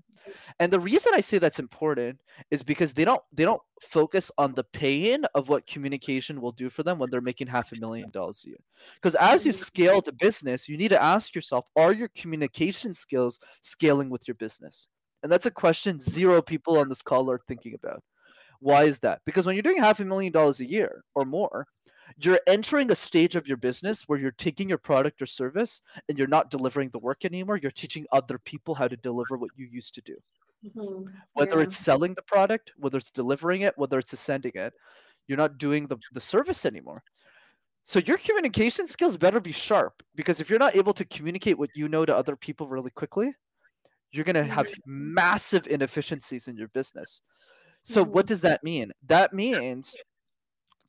[0.59, 4.53] And the reason I say that's important is because they don't they don't focus on
[4.53, 8.09] the pain of what communication will do for them when they're making half a million
[8.09, 8.57] dollars a year.
[8.95, 9.55] Because as you Mhm.
[9.55, 14.35] scale the business, you need to ask yourself, are your communication skills scaling with your
[14.35, 14.87] business?
[15.23, 18.03] And that's a question zero people on this call are thinking about.
[18.65, 19.21] Why is that?
[19.25, 21.67] Because when you're doing half a million dollars a year or more,
[22.17, 26.17] you're entering a stage of your business where you're taking your product or service and
[26.17, 27.57] you're not delivering the work anymore.
[27.57, 30.17] You're teaching other people how to deliver what you used to do
[30.63, 31.25] Mhm.
[31.33, 31.63] whether Yeah.
[31.63, 34.73] it's selling the product, whether it's delivering it, whether it's sending it,
[35.27, 37.03] you're not doing the, the service anymore.
[37.85, 41.71] So your communication skills better be sharp because if you're not able to communicate what
[41.75, 43.33] you know to other people really quickly,
[44.11, 47.21] you're going to have massive inefficiencies in your business.
[47.85, 48.29] So what Mhm.
[48.29, 48.91] does that mean?
[49.03, 49.95] That means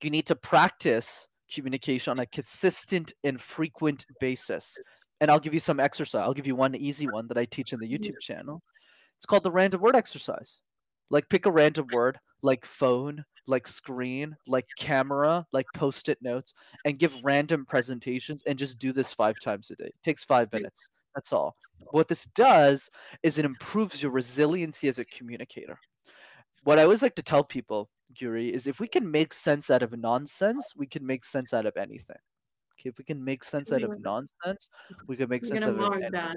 [0.03, 4.79] you need to practice communication on a consistent and frequent basis.
[5.21, 6.23] And I'll give you some exercise.
[6.23, 7.89] I'll give you one easy one that I teach in the.
[7.89, 8.63] YouTube channel.
[9.17, 10.63] It's called the random word exercise.
[11.11, 16.53] Like pick a random word, like phone, like screen, like camera, like post-it notes,
[16.85, 19.87] and give random presentations and just do this five times a day.
[19.87, 20.89] It takes five minutes.
[21.15, 21.57] That's all.
[21.93, 22.91] What this does
[23.23, 25.79] is it improves your resiliency as a communicator.
[26.67, 27.89] What I always like to tell people,
[28.21, 31.65] Guri, is if we can make sense out of nonsense, we can make sense out
[31.65, 32.17] of anything.
[32.75, 34.69] Okay, if we can make sense out of nonsense,
[35.07, 36.11] we can make sense out of anything.
[36.11, 36.37] that.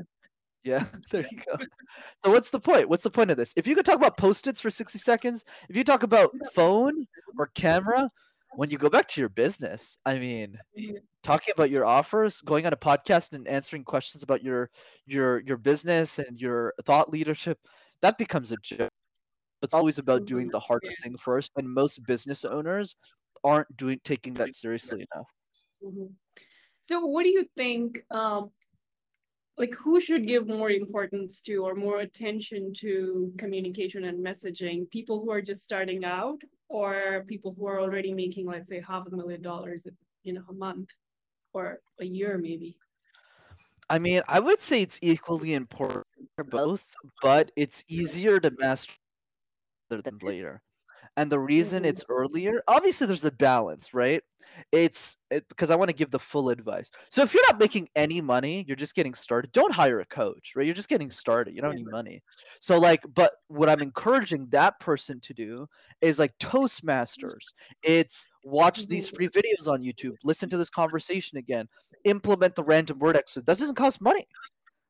[0.63, 1.57] Yeah, there you go.
[2.23, 2.89] So what's the point?
[2.89, 3.53] What's the point of this?
[3.55, 7.07] If you could talk about post-its for 60 seconds, if you talk about phone
[7.39, 8.11] or camera,
[8.55, 10.99] when you go back to your business, I mean, Mhm.
[11.23, 14.69] talking about your offers, going on a podcast and answering questions about your
[15.07, 17.57] your your business and your thought leadership,
[18.01, 18.91] that becomes a joke.
[19.61, 22.95] It's always about doing the harder thing first, and most business owners
[23.43, 25.27] aren't doing taking that seriously enough.
[25.83, 26.15] Mhm.
[26.81, 28.51] So what do you think, um,
[29.57, 34.89] like who should give more importance to or more attention to communication and messaging?
[34.89, 39.07] People who are just starting out or people who are already making, let's say, half
[39.07, 39.85] a million dollars,
[40.23, 40.91] you know, a month
[41.53, 42.77] or a year maybe?
[43.89, 48.93] I mean, I would say it's equally important for both, but it's easier to master
[49.97, 50.61] than later.
[51.17, 51.85] And the reason Mhm.
[51.85, 54.23] it's earlier, obviously there's a balance, right?
[54.71, 55.17] It's
[55.49, 56.91] because I want to give the full advice.
[57.09, 60.53] So if you're not making any money, you're just getting started, don't hire a coach,
[60.55, 60.65] right?
[60.65, 61.55] You're just getting started.
[61.55, 62.23] You don't need money.
[62.61, 65.67] So like, but what I'm encouraging that person to do
[66.01, 67.53] is like Toastmasters.
[67.83, 69.09] It's watch these Mhm.
[69.09, 71.67] free videos on YouTube, listen to this conversation again,
[72.05, 73.45] implement the random word exercise.
[73.45, 74.27] That doesn't cost money.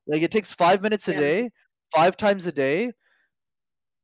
[0.07, 1.15] Like it takes five minutes a Yeah.
[1.15, 1.51] day,
[1.95, 2.91] five times a day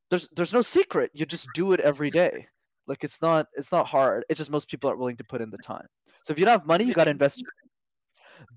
[0.10, 1.12] there's there's no secret.
[1.14, 2.48] You just do it every day.
[2.88, 4.26] Like it's not it's not hard.
[4.30, 5.88] It's just most people aren't willing to put in the time.
[6.24, 7.44] So if you don't have money, you got to invest.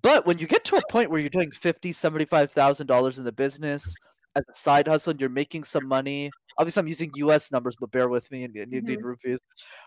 [0.02, 3.24] But when you get to a point where you're doing fifty, seventy-five thousand dollars in
[3.24, 3.94] the business
[4.36, 6.30] as a side hustle, and you're making some money.
[6.59, 7.53] Obviously, I'm using U.S.
[7.53, 9.03] numbers, but bear with me, and you need Mhm.
[9.05, 9.38] rupees,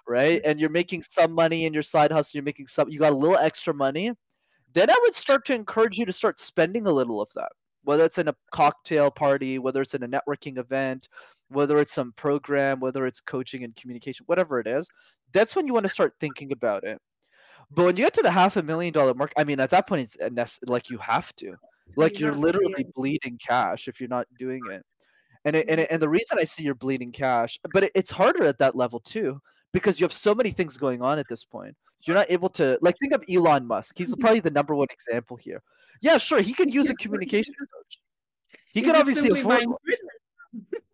[0.07, 0.41] right?
[0.45, 2.37] And you're making some money in your side hustle.
[2.37, 2.89] You're making some.
[2.89, 4.11] You got a little extra money.
[4.73, 7.51] Then I would start to encourage you to start spending a little of that,
[7.83, 11.09] whether it's in a cocktail party, whether it's in a networking event,
[11.51, 14.89] whether it's some program, whether it's coaching and communication, whatever it is.
[15.33, 16.99] That's when you want to start thinking about it.
[17.69, 19.87] But when you get to the half a million dollar mark, I mean, at that
[19.87, 21.55] point, it's like you have to,
[21.95, 22.45] like You you're have to, yeah.
[22.45, 24.83] literally bleeding cash if you're not doing it.
[25.45, 25.83] And it, and Mhm.
[25.83, 28.75] it, and the reason I see you're bleeding cash, but it, it's harder at that
[28.75, 29.41] level too,
[29.71, 31.75] because you have so many things going on at this point.
[32.03, 33.97] You're not able to like think of Elon Musk.
[33.97, 35.61] He's probably the number one example here.
[36.01, 38.01] Yeah, sure, he can use a communication coach.
[38.73, 39.65] He can obviously afford.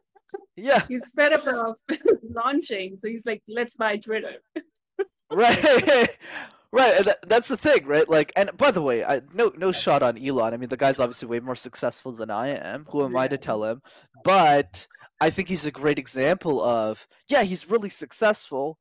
[0.57, 1.75] yeah, he's fed up of
[2.23, 4.37] launching, so he's like, "Let's buy Twitter."
[5.31, 6.09] right,
[6.71, 7.07] right.
[7.27, 8.09] that's the thing, right?
[8.09, 10.53] Like, and by the way, I no no shot on Elon.
[10.53, 12.85] I mean, the guy's obviously way more successful than I am.
[12.89, 13.19] Who am yeah.
[13.19, 13.81] I to tell him?
[14.23, 14.87] But
[15.21, 18.79] I think he's a great example of yeah, he's really successful,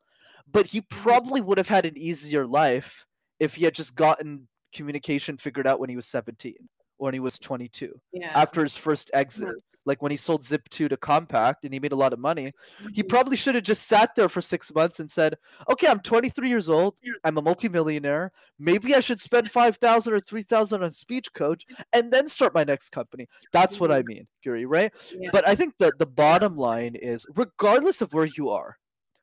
[0.51, 3.05] but he probably would have had an easier life
[3.39, 7.21] if he had just gotten communication figured out when he was 17 or when he
[7.21, 8.33] was 22 yeah.
[8.35, 9.49] after his first exit.
[9.85, 12.53] Like when he sold zip2 to Compaq and he made a lot of money
[12.93, 15.37] he probably should have just sat there for six months and said
[15.71, 16.97] okay i'm 23 years old.
[17.23, 18.33] I'm a multimillionaire.
[18.59, 22.91] Maybe i should spend 5000 or 3000 on speech coach and then start my next
[22.91, 23.29] company.
[23.53, 24.93] That's what i mean Guri, right?
[25.17, 25.31] Yeah.
[25.33, 28.77] but i think that the bottom line is regardless of where you are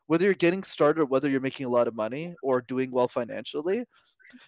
[0.08, 3.08] whether you're getting started or whether you're making a lot of money or doing well
[3.08, 3.86] financially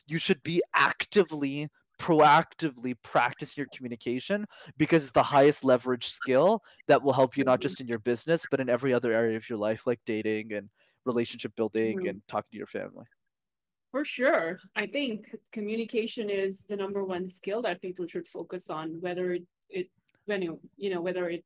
[0.08, 1.70] you should be actively
[2.00, 4.46] proactively practice your communication
[4.78, 7.62] because it's the highest leverage skill that will help you not mm-hmm.
[7.62, 10.70] just in your business but in every other area of your life like dating and
[11.06, 12.08] relationship building mm-hmm.
[12.08, 13.06] and talking to your family
[13.92, 18.98] for sure i think communication is the number one skill that people should focus on
[19.00, 19.88] whether it, it
[20.26, 21.44] when you, you know whether it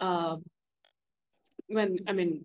[0.00, 0.36] uh,
[1.68, 2.44] when i mean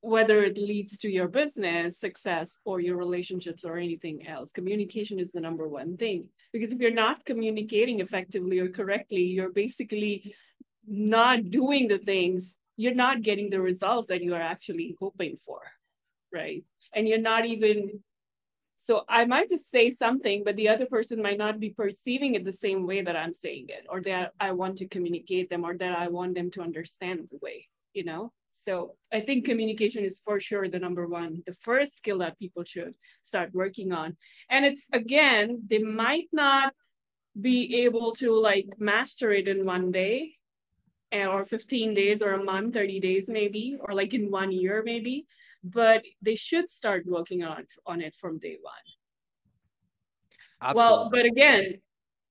[0.00, 5.32] whether it leads to your business success or your relationships or anything else communication is
[5.32, 6.28] the number one thing.
[6.52, 10.34] Because if you're not communicating effectively or correctly you're basically
[10.86, 15.60] not doing the things you're not getting the results that you are actually hoping for
[16.32, 16.62] right?
[16.94, 18.00] And you're not even
[18.78, 22.44] so i might just say something but the other person might not be perceiving it
[22.44, 25.76] the same way that i'm saying it or that i want to communicate them or
[25.76, 30.20] that i want them to understand the way you know so I think communication is
[30.24, 34.16] for sure the number one, the first skill that people should start working on.
[34.50, 36.74] And it's again, they might not
[37.40, 40.34] be able to like master it in one day
[41.12, 44.82] eh, or 15 days or a month, 30 days maybe, or like in one year
[44.84, 45.26] maybe,
[45.62, 48.74] but they should start working on, on it from day one.
[50.60, 50.92] Absolutely.
[50.92, 51.74] Well, but again,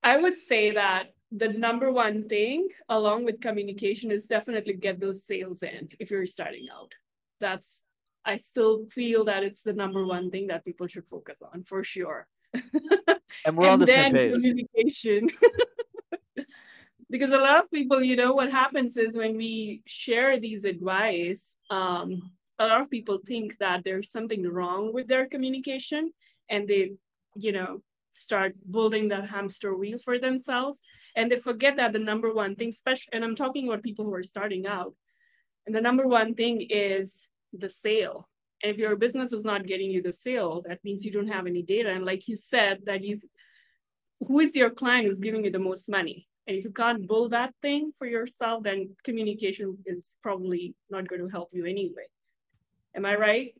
[0.04, 5.24] I would say that the number one thing along with communication is definitely get those
[5.26, 6.94] sales in if you're starting out.
[7.40, 7.84] That's
[8.26, 11.84] i still feel that it's the number one thing that people should focus on for
[11.84, 12.28] sure.
[13.46, 14.34] And we're and on the same page.
[14.34, 15.30] communication.
[17.10, 21.56] Because a lot of people you know what happens is when we share these advice
[21.70, 26.12] um, a lot of people think that there's something wrong with their communication
[26.50, 26.92] and they
[27.36, 27.82] you know
[28.18, 30.82] start building that hamster wheel for themselves.
[31.16, 34.14] And they forget that the number one thing special and i'm talking about people who
[34.14, 34.94] are starting out
[35.66, 38.30] and the number one thing is the sale.
[38.64, 41.46] And if your business is not getting you the sale that means you don't have
[41.46, 41.90] any data.
[41.90, 43.20] And like you said that you
[44.28, 46.28] who is your client who's giving you the most money?
[46.48, 51.22] And if you can't build that thing for yourself then communication is probably not going
[51.22, 52.08] to help you anyway.
[52.96, 53.54] Am i right?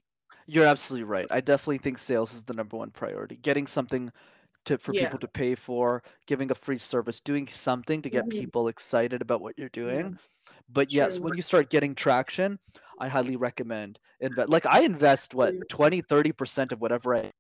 [0.48, 1.28] You're absolutely right.
[1.30, 3.36] I definitely think sales is the number one priority.
[3.36, 4.12] Getting something
[4.68, 5.04] to for yeah.
[5.04, 8.40] people to pay for, giving a free service, doing something to get mm-hmm.
[8.40, 9.98] people excited about what you're doing.
[10.12, 10.54] Yeah.
[10.70, 12.60] But yes, when you start getting traction,
[13.00, 14.50] I highly recommend invest.
[14.50, 17.32] Like I invest what 20, 30% of whatever I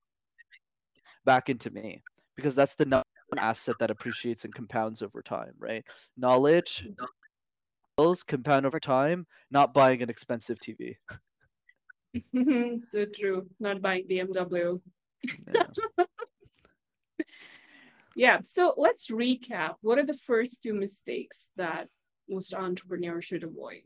[1.25, 2.01] back into me
[2.35, 3.03] because that's the number
[3.37, 5.83] asset that appreciates and compounds over time, right?
[6.15, 6.87] Knowledge
[8.27, 10.95] compound over time, not buying an expensive TV.
[12.89, 13.47] so true.
[13.59, 14.79] Not buying BMW.
[15.53, 15.63] Yeah.
[18.17, 18.39] Yeah.
[18.43, 19.75] So let's recap.
[19.81, 21.87] What are the first two mistakes that
[22.27, 23.83] most entrepreneurs should avoid?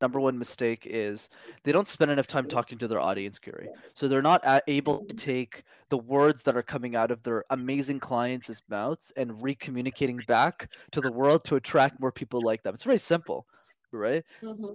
[0.00, 1.28] Number one mistake is
[1.62, 3.66] they don't spend enough time talking to their audience, Guri.
[3.92, 8.00] So they're not able to take the words that are coming out of their amazing
[8.00, 12.72] clients' mouths and re-communicating back to the world to attract more people like them.
[12.72, 13.46] It's very simple,
[13.92, 14.24] right?
[14.42, 14.74] Mm-hmm.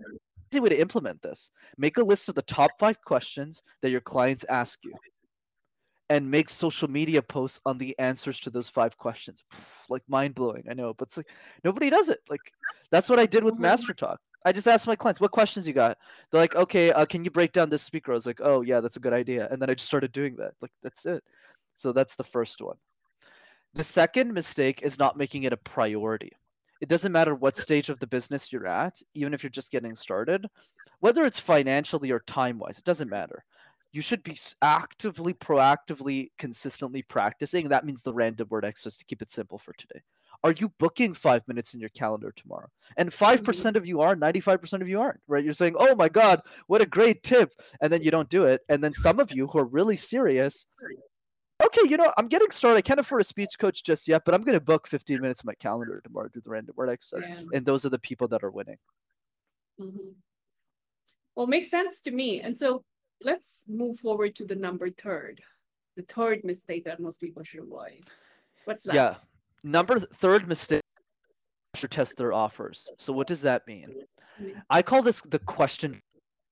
[0.54, 1.50] Easy way to implement this.
[1.76, 4.94] Make a list of the top five questions that your clients ask you
[6.10, 9.44] and make social media posts on the answers to those five questions.
[9.90, 11.28] Like mind blowing, I know, but it's like
[11.64, 12.20] nobody does it.
[12.30, 12.42] Like
[12.92, 13.66] that's what I did with mm-hmm.
[13.66, 14.18] MasterTalk.
[14.46, 15.98] I just asked my clients, "What questions you got?"
[16.32, 18.80] They're like, "Okay, uh, can you break down this speaker?" I was like, "Oh yeah,
[18.80, 20.54] that's a good idea," and then I just started doing that.
[20.62, 21.24] Like that's it.
[21.76, 22.78] So that's the first one.
[23.74, 26.32] The second mistake is not making it a priority.
[26.82, 29.96] It doesn't matter what stage of the business you're at, even if you're just getting
[29.96, 30.48] started,
[31.02, 33.44] whether it's financially or time wise, it doesn't matter
[33.92, 37.70] you should be actively, proactively, consistently practicing.
[37.70, 40.02] That means the random word exercise to keep it simple for today.
[40.44, 42.70] are you booking five minutes in your calendar tomorrow?
[42.98, 45.44] And 5% of you are, 95% of you aren't, right?
[45.44, 47.52] You're saying, oh my God, what a great tip.
[47.82, 48.62] And then you don't do it.
[48.70, 50.66] And then some of you who are really serious,
[51.64, 52.78] okay, you know, I'm getting started.
[52.78, 55.42] I can't afford a speech coach just yet, but I'm going to book 15 minutes
[55.42, 57.24] in my calendar tomorrow to do the random word exercise.
[57.28, 57.58] Yeah.
[57.58, 58.78] And those are the people that are winning.
[59.80, 60.12] Mm-hmm.
[61.36, 62.42] Well, makes sense to me.
[62.42, 62.84] And so
[63.22, 65.42] let's move forward to the number third,
[65.96, 68.02] the third mistake that most people should avoid.
[68.66, 68.96] What's that?
[68.96, 69.16] Yeah.
[69.64, 70.82] Number third mistake
[71.76, 72.90] to test their offers.
[72.98, 73.90] So what does that mean?
[74.42, 74.60] Mm-hmm.
[74.70, 76.02] I call this the question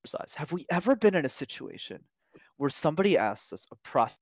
[0.04, 0.36] exercise.
[0.36, 2.04] Have we ever been in a situation
[2.58, 4.20] where somebody asks us a process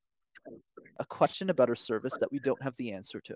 [1.00, 3.36] a question about our service that we don't have the answer to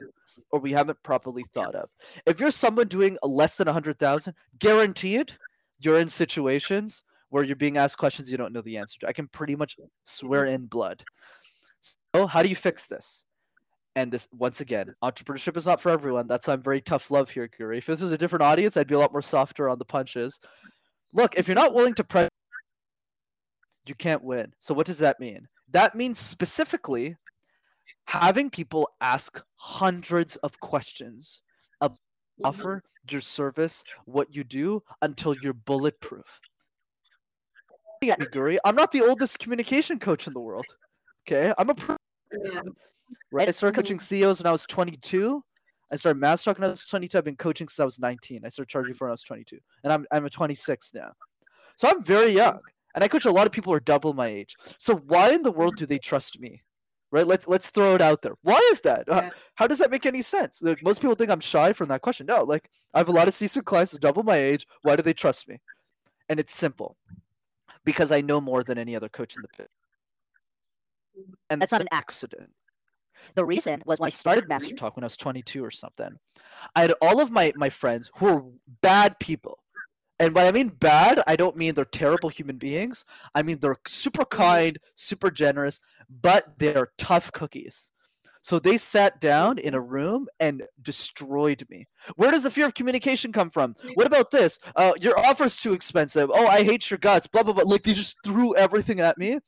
[0.52, 1.90] or we haven't properly thought of.
[2.26, 5.34] If you're someone doing less than 100,000, guaranteed
[5.80, 9.08] you're in situations where you're being asked questions you don't know the answer to.
[9.08, 10.56] I can pretty much swear mm-hmm.
[10.56, 11.04] in blood.
[11.82, 13.26] So, how do you fix this?
[13.96, 16.28] And this, once again, entrepreneurship is not for everyone.
[16.28, 17.80] That's why I'm very tough love here, Guri.
[17.80, 20.40] If this was a different audience, I'd be a lot more softer on the punches.
[21.14, 22.30] Look, if you're not willing to press,
[23.86, 24.54] you can't win.
[24.60, 25.48] So, what does that mean?
[25.72, 27.16] That means specifically
[28.06, 31.42] having people ask hundreds of questions
[31.82, 32.46] about mm-hmm.
[32.46, 36.40] offer your service, what you do, until you're bulletproof.
[38.02, 40.66] Guri, I'm not the oldest communication coach in the world.
[41.28, 41.96] Okay, I'm a pro.
[42.32, 42.62] Yeah.
[43.32, 45.44] Right, I started coaching CEOs when I was 22.
[45.92, 47.18] I started master when I was 22.
[47.18, 48.42] I've been coaching since I was 19.
[48.46, 51.12] I started charging for when I was 22, and I'm I'm a 26 now.
[51.76, 52.60] So I'm very young,
[52.96, 54.56] and I coach a lot of people who are double my age.
[54.78, 56.62] So why in the world do they trust me?
[57.12, 57.26] Right?
[57.26, 58.36] Let's let's throw it out there.
[58.44, 59.10] Why is that?
[59.10, 59.22] Uh, yeah.
[59.22, 60.62] How, how, does that make any sense?
[60.62, 62.28] Like most people think I'm shy from that question.
[62.28, 64.68] No, like I have a lot of C-suite clients who double my age.
[64.84, 65.60] Why do they trust me?
[66.30, 66.98] And it's simple
[67.90, 69.72] because I know more than any other coach in the pit.
[71.50, 72.52] And that's not an accident.
[73.34, 76.20] The reason was when I started MasterTalk when I was 22 or something.
[76.76, 78.44] I had all of my, my friends who were
[78.82, 79.58] bad people.
[80.20, 83.06] And when I mean bad, I don't mean they're terrible human beings.
[83.34, 87.90] I mean they're super kind, super generous, but they're tough cookies.
[88.42, 91.88] So they sat down in a room and destroyed me.
[92.16, 93.76] Where does the fear of communication come from?
[93.96, 94.60] What about this?
[94.76, 96.32] Uh, your offer's too expensive.
[96.34, 97.28] Oh, I hate your guts.
[97.28, 97.64] Blah blah blah.
[97.66, 99.40] Like they just threw everything at me.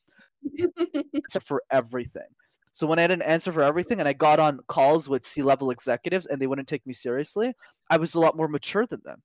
[1.16, 2.28] answer for everything.
[2.74, 5.72] So when I had an answer for everything, and I got on calls with C-level
[5.72, 7.54] executives, and they wouldn't take me seriously,
[7.90, 9.22] I was a lot more mature than them.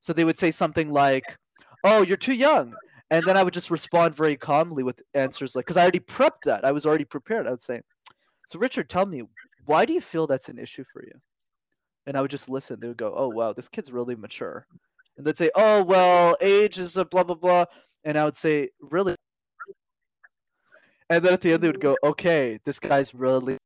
[0.00, 1.38] So they would say something like,
[1.84, 2.74] "Oh, you're too young,"
[3.10, 6.42] and then I would just respond very calmly with answers like, "Because I already prepped
[6.44, 6.64] that.
[6.64, 7.80] I was already prepared." I would say,
[8.46, 9.24] so Richard, tell me,
[9.66, 11.12] why do you feel that's an issue for you?
[12.06, 12.78] And I would just listen.
[12.78, 14.66] They would go, "Oh wow, this kid's really mature,"
[15.16, 17.64] and they'd say, "Oh well, age is a blah blah blah,"
[18.04, 19.16] and I would say, "Really?"
[21.10, 22.10] And then at the end, they would go, mm-hmm.
[22.10, 23.58] "Okay, this guy's really."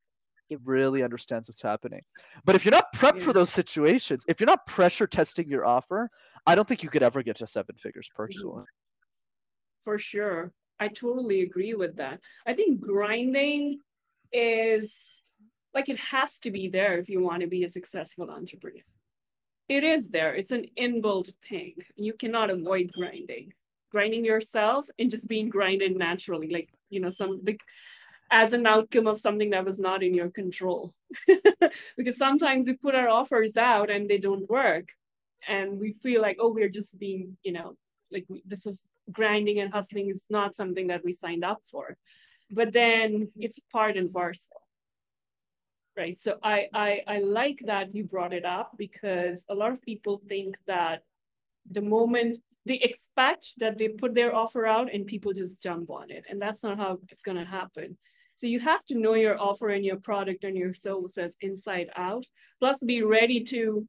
[0.48, 2.00] He really understands what's happening.
[2.44, 6.10] But if you're not prepped for those situations, if you're not pressure testing your offer,
[6.44, 8.62] I don't think you could ever get to seven figures personally.
[8.62, 9.84] Mm-hmm.
[9.84, 10.52] For sure.
[10.80, 12.18] I totally agree with that.
[12.48, 13.78] I think grinding
[14.32, 15.22] is
[15.74, 18.82] like it has to be there if you want to be a successful entrepreneur.
[19.68, 20.34] It is there.
[20.34, 21.74] It's an inbuilt thing.
[21.96, 23.52] You cannot avoid grinding.
[23.92, 27.60] Grinding yourself and just being grinded naturally, like you know, some big
[28.32, 30.92] as an outcome of something that was not in your control.
[31.96, 34.92] because sometimes we put our offers out and they don't work.
[35.48, 37.76] And we feel like, oh, we're just being, you know,
[38.12, 41.96] like this is grinding and hustling is not something that we signed up for
[42.50, 44.60] but then it's part and parcel
[45.96, 46.18] right?
[46.18, 50.22] So I, I i like that you brought it up because a lot of people
[50.28, 51.02] think that
[51.70, 56.10] the moment they expect that they put their offer out and people just jump on
[56.10, 57.96] it and that's not how it's going to happen.
[58.36, 62.24] So you have to know your offer and your product and your services inside out
[62.58, 63.86] plus be ready to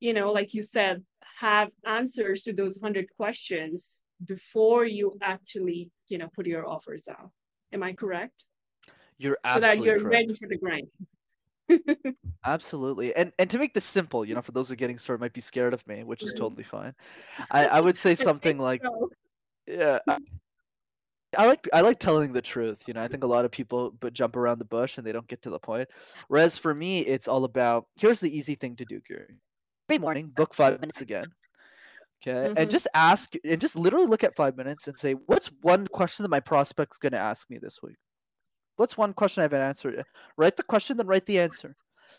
[0.00, 1.02] you know like you said
[1.46, 7.30] have answers to those 100 questions before you actually you know put your offers out
[7.76, 8.46] Am I correct?
[9.18, 10.12] You're absolutely so that you're correct.
[10.14, 10.88] ready for the grind.
[12.46, 13.14] Absolutely.
[13.14, 15.34] And and to make this simple, you know, for those who are getting started might
[15.34, 16.94] be scared of me, which is totally fine.
[17.50, 18.82] I, I would say something like
[19.66, 19.98] Yeah.
[20.08, 20.18] I,
[21.36, 22.84] I like I like telling the truth.
[22.86, 25.12] You know, I think a lot of people but jump around the bush and they
[25.12, 25.88] don't get to the point.
[26.28, 29.36] Whereas for me, it's all about here's the easy thing to do, Guri.
[29.90, 31.26] Every morning, book five minutes again.
[32.22, 32.48] Okay.
[32.48, 32.58] Mm-hmm.
[32.58, 36.22] And just ask and just literally look at five minutes and say, what's one question
[36.24, 37.96] that my prospect's going to ask me this week?
[38.76, 40.04] What's one question I haven't answered?
[40.36, 41.76] Write the question, then write the answer.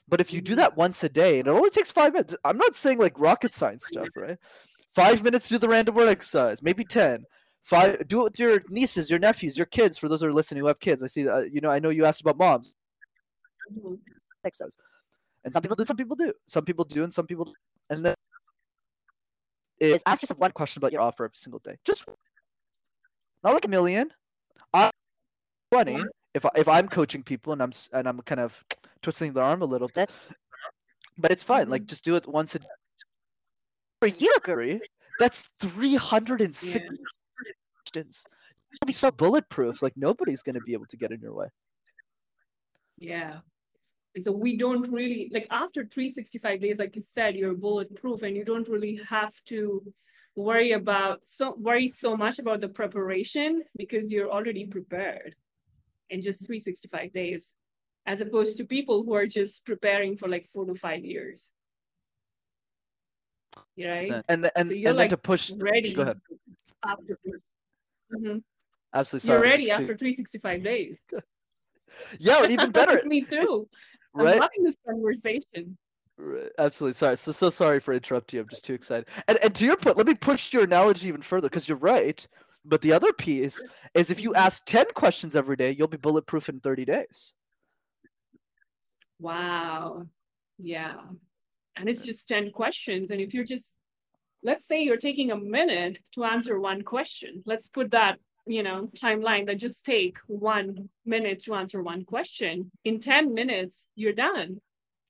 [0.07, 0.59] But if you do mm-hmm.
[0.59, 3.53] that once a day, and it only takes five minutes, I'm not saying like rocket
[3.53, 4.37] science stuff, right?
[4.95, 7.23] Five minutes to do the random word exercise, maybe 10.
[7.63, 9.97] Five, do it with your nieces, your nephews, your kids.
[9.97, 11.89] For those who are listening who have kids, I see that, you know, I know
[11.89, 12.75] you asked about moms.
[13.71, 13.95] Mm-hmm.
[14.45, 14.77] Exercise.
[15.43, 17.45] And some people do, some people do, some people do, and some people.
[17.45, 17.53] Do.
[17.89, 18.15] And then
[19.79, 21.75] is ask yourself one question about your offer every single day.
[21.85, 22.05] Just
[23.43, 24.11] not like a million.
[24.73, 24.91] I
[25.71, 25.95] twenty.
[25.95, 26.07] Mm-hmm.
[26.33, 28.63] If I, if I'm coaching people and I'm and I'm kind of
[29.01, 30.11] twisting their arm a little bit,
[31.17, 31.69] but it's fine.
[31.69, 31.87] Like mm-hmm.
[31.87, 34.79] just do it once a for a year, Guri.
[35.19, 36.85] That's three hundred and six
[37.83, 38.23] questions.
[38.71, 39.81] You'll be so bulletproof.
[39.81, 41.47] Like nobody's going to be able to get in your way.
[42.99, 43.39] Yeah.
[44.15, 48.35] And so we don't really like after 365 days, like you said, you're bulletproof and
[48.35, 49.83] you don't really have to
[50.35, 55.35] worry about so worry so much about the preparation because you're already prepared
[56.09, 57.53] in just 365 days,
[58.05, 61.51] as opposed to people who are just preparing for like four to five years.
[63.77, 64.11] Right.
[64.29, 65.93] And the, and, so you're and like then to push ready.
[65.93, 66.19] Go ahead.
[66.85, 67.19] After,
[68.13, 68.41] Mhm.
[68.93, 69.27] Absolutely.
[69.27, 70.97] Sorry, You're ready too- after 365 days.
[72.19, 73.01] Yeah, even better.
[73.05, 73.67] Me too.
[74.19, 74.39] I'm right?
[74.39, 75.77] loving this conversation.
[76.17, 76.93] Right, Absolutely.
[76.93, 77.17] Sorry.
[77.17, 78.41] So so sorry for interrupting you.
[78.41, 79.07] I'm just too excited.
[79.27, 82.27] And and to your point, let me push your analogy even further because you're right.
[82.67, 83.63] But the other piece
[83.93, 87.33] is if you ask 10 questions every day, you'll be bulletproof in 30 days.
[89.19, 90.07] Wow.
[90.57, 90.97] Yeah.
[91.77, 93.11] And it's just 10 questions.
[93.11, 93.75] And if you're just,
[94.43, 98.89] let's say you're taking a minute to answer one question, let's put that, you know,
[98.95, 102.71] timeline that just take one minute to answer one question.
[102.85, 104.61] In 10 minutes, you're done.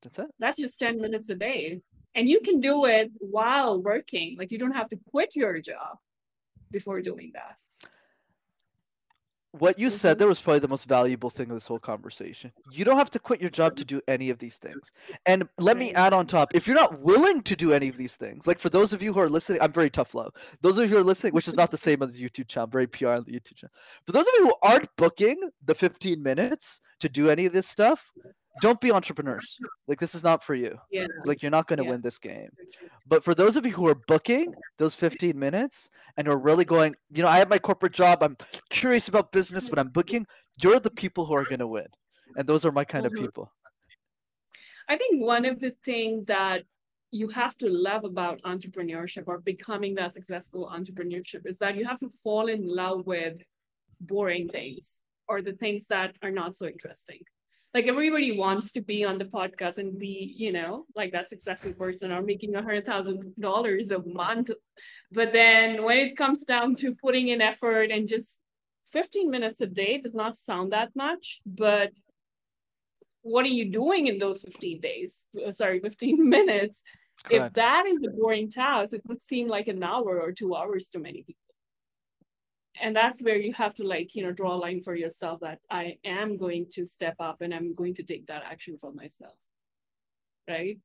[0.01, 0.27] That's it.
[0.39, 1.81] That's just 10 minutes a day.
[2.15, 4.35] And you can do it while working.
[4.37, 5.97] Like you don't have to quit your job
[6.71, 7.57] before doing that.
[9.51, 10.19] What you said Mhm.
[10.19, 12.51] there was probably the most valuable thing of this whole conversation.
[12.71, 14.91] You don't have to quit your job to do any of these things.
[15.25, 18.17] And let me add on top, if you're not willing to do any of these
[18.17, 20.33] things, like for those of you who are listening, I'm very tough love.
[20.61, 22.67] Those of you who are listening, which is not the same as the YouTube channel,
[22.67, 23.73] very PR on the YouTube channel.
[24.05, 27.67] For those of you who aren't booking the 15 minutes to do any of this
[27.67, 28.11] stuff,
[28.61, 29.59] don't be entrepreneurs.
[29.87, 30.77] Like this is not for you.
[30.91, 31.07] Yeah.
[31.25, 31.91] Like you're not going to Yeah.
[31.91, 32.49] win this game.
[33.07, 36.95] But for those of you who are booking those 15 minutes and are really going,
[37.09, 38.35] you know, I have my corporate job, I'm
[38.69, 40.27] curious about business, but I'm booking,
[40.61, 41.87] you're the people who are going to win.
[42.35, 43.07] And those are my kind Mhm.
[43.07, 43.51] of people.
[44.89, 46.65] I think one of the things that
[47.11, 51.99] you have to love about entrepreneurship or becoming that successful entrepreneurship is that you have
[51.99, 53.41] to fall in love with
[54.01, 57.21] boring things or the things that are not so interesting.
[57.73, 61.73] Like everybody wants to be on the podcast and be, you know, like that successful
[61.73, 64.49] person or making a hundred thousand dollars a month.
[65.11, 68.39] But then when it comes down to putting in effort and just
[68.93, 71.91] 15 minutes a day does not sound that much, but
[73.21, 75.25] what are you doing in those 15 days?
[75.45, 76.83] Uh, Sorry, 15 minutes.
[77.29, 80.87] If that is a boring task, it would seem like an hour or two hours
[80.89, 81.46] to many people.
[82.81, 85.59] And that's where you have to like, you know, draw a line for yourself that
[85.69, 89.35] I am going to step up and I'm going to take that action for myself.
[90.47, 90.79] Right.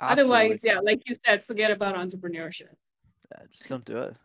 [0.00, 2.74] Otherwise, yeah, like you said, forget about entrepreneurship.
[3.30, 4.16] Yeah, just don't do it.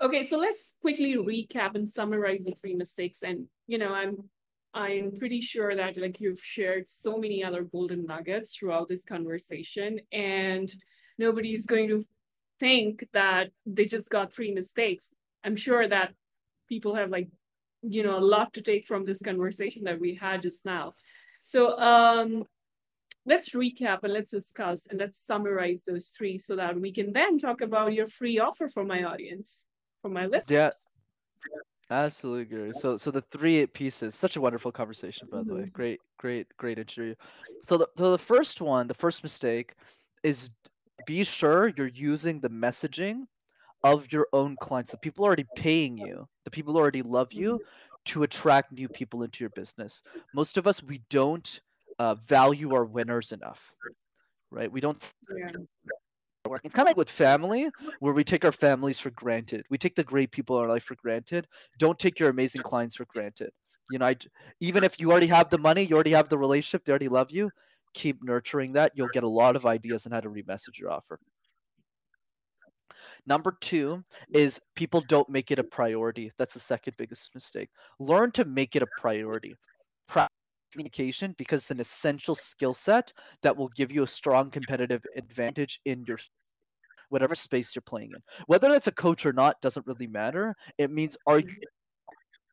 [0.00, 3.22] Okay, so let's quickly recap and summarize the three mistakes.
[3.22, 4.28] And you know, I'm
[4.74, 10.00] I'm pretty sure that like you've shared so many other golden nuggets throughout this conversation,
[10.12, 10.74] and
[11.18, 12.04] nobody's going to
[12.58, 15.12] think that they just got three mistakes.
[15.44, 16.14] I'm sure that
[16.68, 17.28] people have like,
[17.82, 20.94] you know, a lot to take from this conversation that we had just now.
[21.42, 22.44] So um
[23.24, 27.38] let's recap and let's discuss and let's summarize those three so that we can then
[27.38, 29.64] talk about your free offer for my audience,
[30.02, 30.50] for my listeners.
[30.50, 30.70] Yeah.
[31.88, 32.74] Absolutely, Guri.
[32.74, 34.14] So, so the three pieces.
[34.14, 35.62] Such a wonderful conversation, by the way.
[35.62, 35.72] Mhm.
[35.72, 37.14] Great, great, great interview.
[37.62, 39.74] So, the, so the first one, the first mistake,
[40.24, 40.50] is
[41.06, 43.22] be sure you're using the messaging
[43.84, 47.60] of your own clients, the people already paying you, the people already love you,
[48.06, 50.02] to attract new people into your business.
[50.34, 51.60] Most of us, we don't
[51.98, 53.72] uh, value our winners enough,
[54.50, 54.70] right?
[54.70, 56.58] We don't Yeah.
[56.62, 59.64] It's kind of like with family, where we take our families for granted.
[59.68, 61.48] We take the great people in our life for granted.
[61.78, 63.50] Don't take your amazing clients for granted.
[63.90, 64.16] You know, I,
[64.60, 67.32] even if you already have the money, you already have the relationship, they already love
[67.32, 67.50] you.
[67.96, 68.92] Keep nurturing that.
[68.94, 71.18] You'll get a lot of ideas on how to remessage your offer.
[73.26, 76.30] Number two is people don't make it a priority.
[76.36, 77.70] That's the second biggest mistake.
[77.98, 79.56] Learn to make it a priority.
[80.72, 83.10] Communication because it's an essential skill set
[83.42, 86.18] that will give you a strong competitive advantage in your
[87.08, 88.20] whatever space you're playing in.
[88.46, 90.54] Whether that's a coach or not doesn't really matter.
[90.76, 91.56] It means are you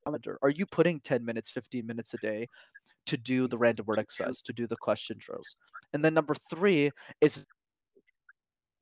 [0.04, 0.38] calendar?
[0.42, 2.48] Are you putting 10 minutes, 15 minutes a day
[3.06, 5.56] to do the random word exercise, to do the question drills?
[5.94, 6.92] And then number three
[7.22, 7.46] is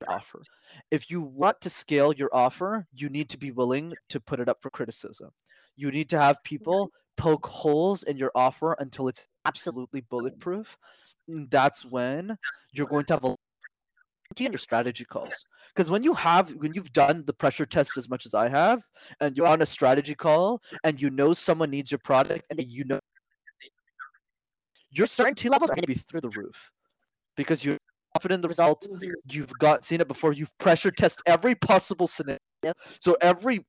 [0.08, 0.42] offer.
[0.90, 4.48] If you want to scale your offer, you need to be willing to put it
[4.48, 5.30] up for criticism.
[5.76, 10.76] You need to have people poke holes in your offer until it's absolutely bulletproof,
[11.28, 12.36] that's when
[12.72, 13.36] you're going to have a
[14.38, 15.44] your strategy calls.
[15.74, 18.82] Because when you have when you've done the pressure test as much as I have,
[19.20, 22.84] and you're on a strategy call and you know someone needs your product and you
[22.84, 23.00] know
[24.90, 26.70] your certainty levels are going to be through the roof
[27.36, 27.78] because you're
[28.14, 28.86] confident in the result.
[29.30, 30.32] You've got seen it before.
[30.32, 32.38] You've pressure test every possible scenario.
[33.00, 33.64] So every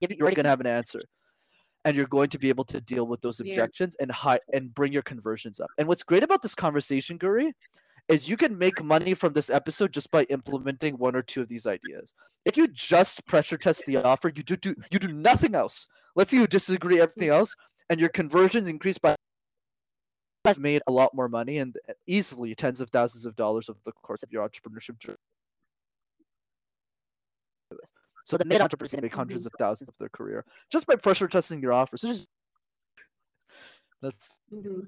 [0.00, 1.00] you're going to have an answer
[1.84, 4.04] and you're going to be able to deal with those objections yeah.
[4.04, 5.68] and high and bring your conversions up.
[5.78, 7.52] And what's great about this conversation, Guri,
[8.08, 11.48] is you can make money from this episode just by implementing one or two of
[11.48, 12.14] these ideas.
[12.44, 15.86] If you just pressure test the offer, you do, do you do nothing else.
[16.16, 17.54] Let's say you disagree everything else,
[17.90, 19.14] and your conversions increase by
[20.44, 23.92] I've made a lot more money and easily tens of thousands of dollars over the
[23.92, 25.18] course of your entrepreneurship journey.
[28.24, 31.60] So the mid entrepreneurs make hundreds of thousands of their career just by pressure testing
[31.60, 32.00] your offers.
[32.00, 32.28] So just
[34.00, 34.38] that's.
[34.52, 34.80] Mm-hmm.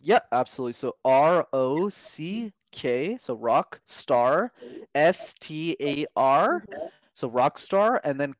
[0.00, 0.72] Yeah, absolutely.
[0.74, 4.52] So R O C K, so rock star,
[4.94, 6.64] S T A R,
[7.14, 8.34] so rock star, and then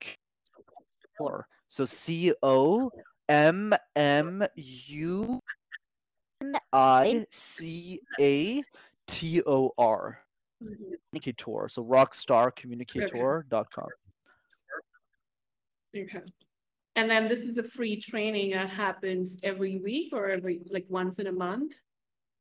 [1.69, 2.91] so C O
[3.29, 5.41] M M U
[6.43, 8.63] N I C A
[9.07, 10.19] T O R.
[10.59, 11.69] Communicator.
[11.69, 13.89] So rockstarcommunicator.com.
[15.97, 16.21] Okay.
[16.97, 21.21] And then this is a free training that happens every week or every like once
[21.21, 21.75] in a month?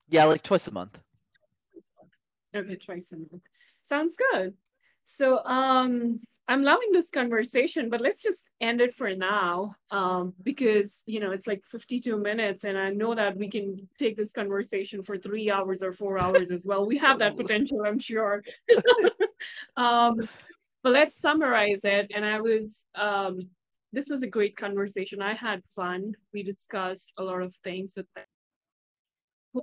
[0.10, 1.00] Yeah, like twice a month.
[2.56, 3.44] Okay, twice a month.
[3.84, 4.54] Sounds good.
[5.04, 9.76] So um I'm loving this conversation, but let's just end it for now.
[9.92, 14.18] Um, because you know it's like 52 minutes, and I know that we can take
[14.18, 16.86] this conversation for three hours or four hours as well.
[16.86, 18.44] We have that potential, I'm sure.
[19.78, 20.18] um,
[20.84, 22.12] but let's summarize it.
[22.14, 23.40] And I was, um,
[23.94, 25.22] this was a great conversation.
[25.22, 26.14] I had fun.
[26.34, 27.94] We discussed a lot of things.
[27.94, 28.04] So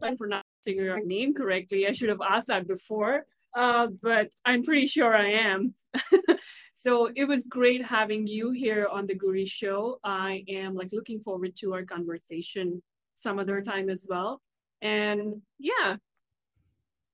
[0.01, 1.87] thank for not saying your name correctly.
[1.87, 5.75] I should have asked that before, uh, but I'm pretty sure I am.
[6.73, 9.99] so it was great having you here on the Guri show.
[10.05, 12.83] I am like looking forward to our conversation
[13.17, 14.41] some other time as well.
[14.83, 15.97] And yeah,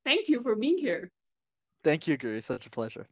[0.05, 1.11] thank you for being here.
[1.83, 2.43] Thank you, Guri.
[2.43, 3.07] Such a pleasure.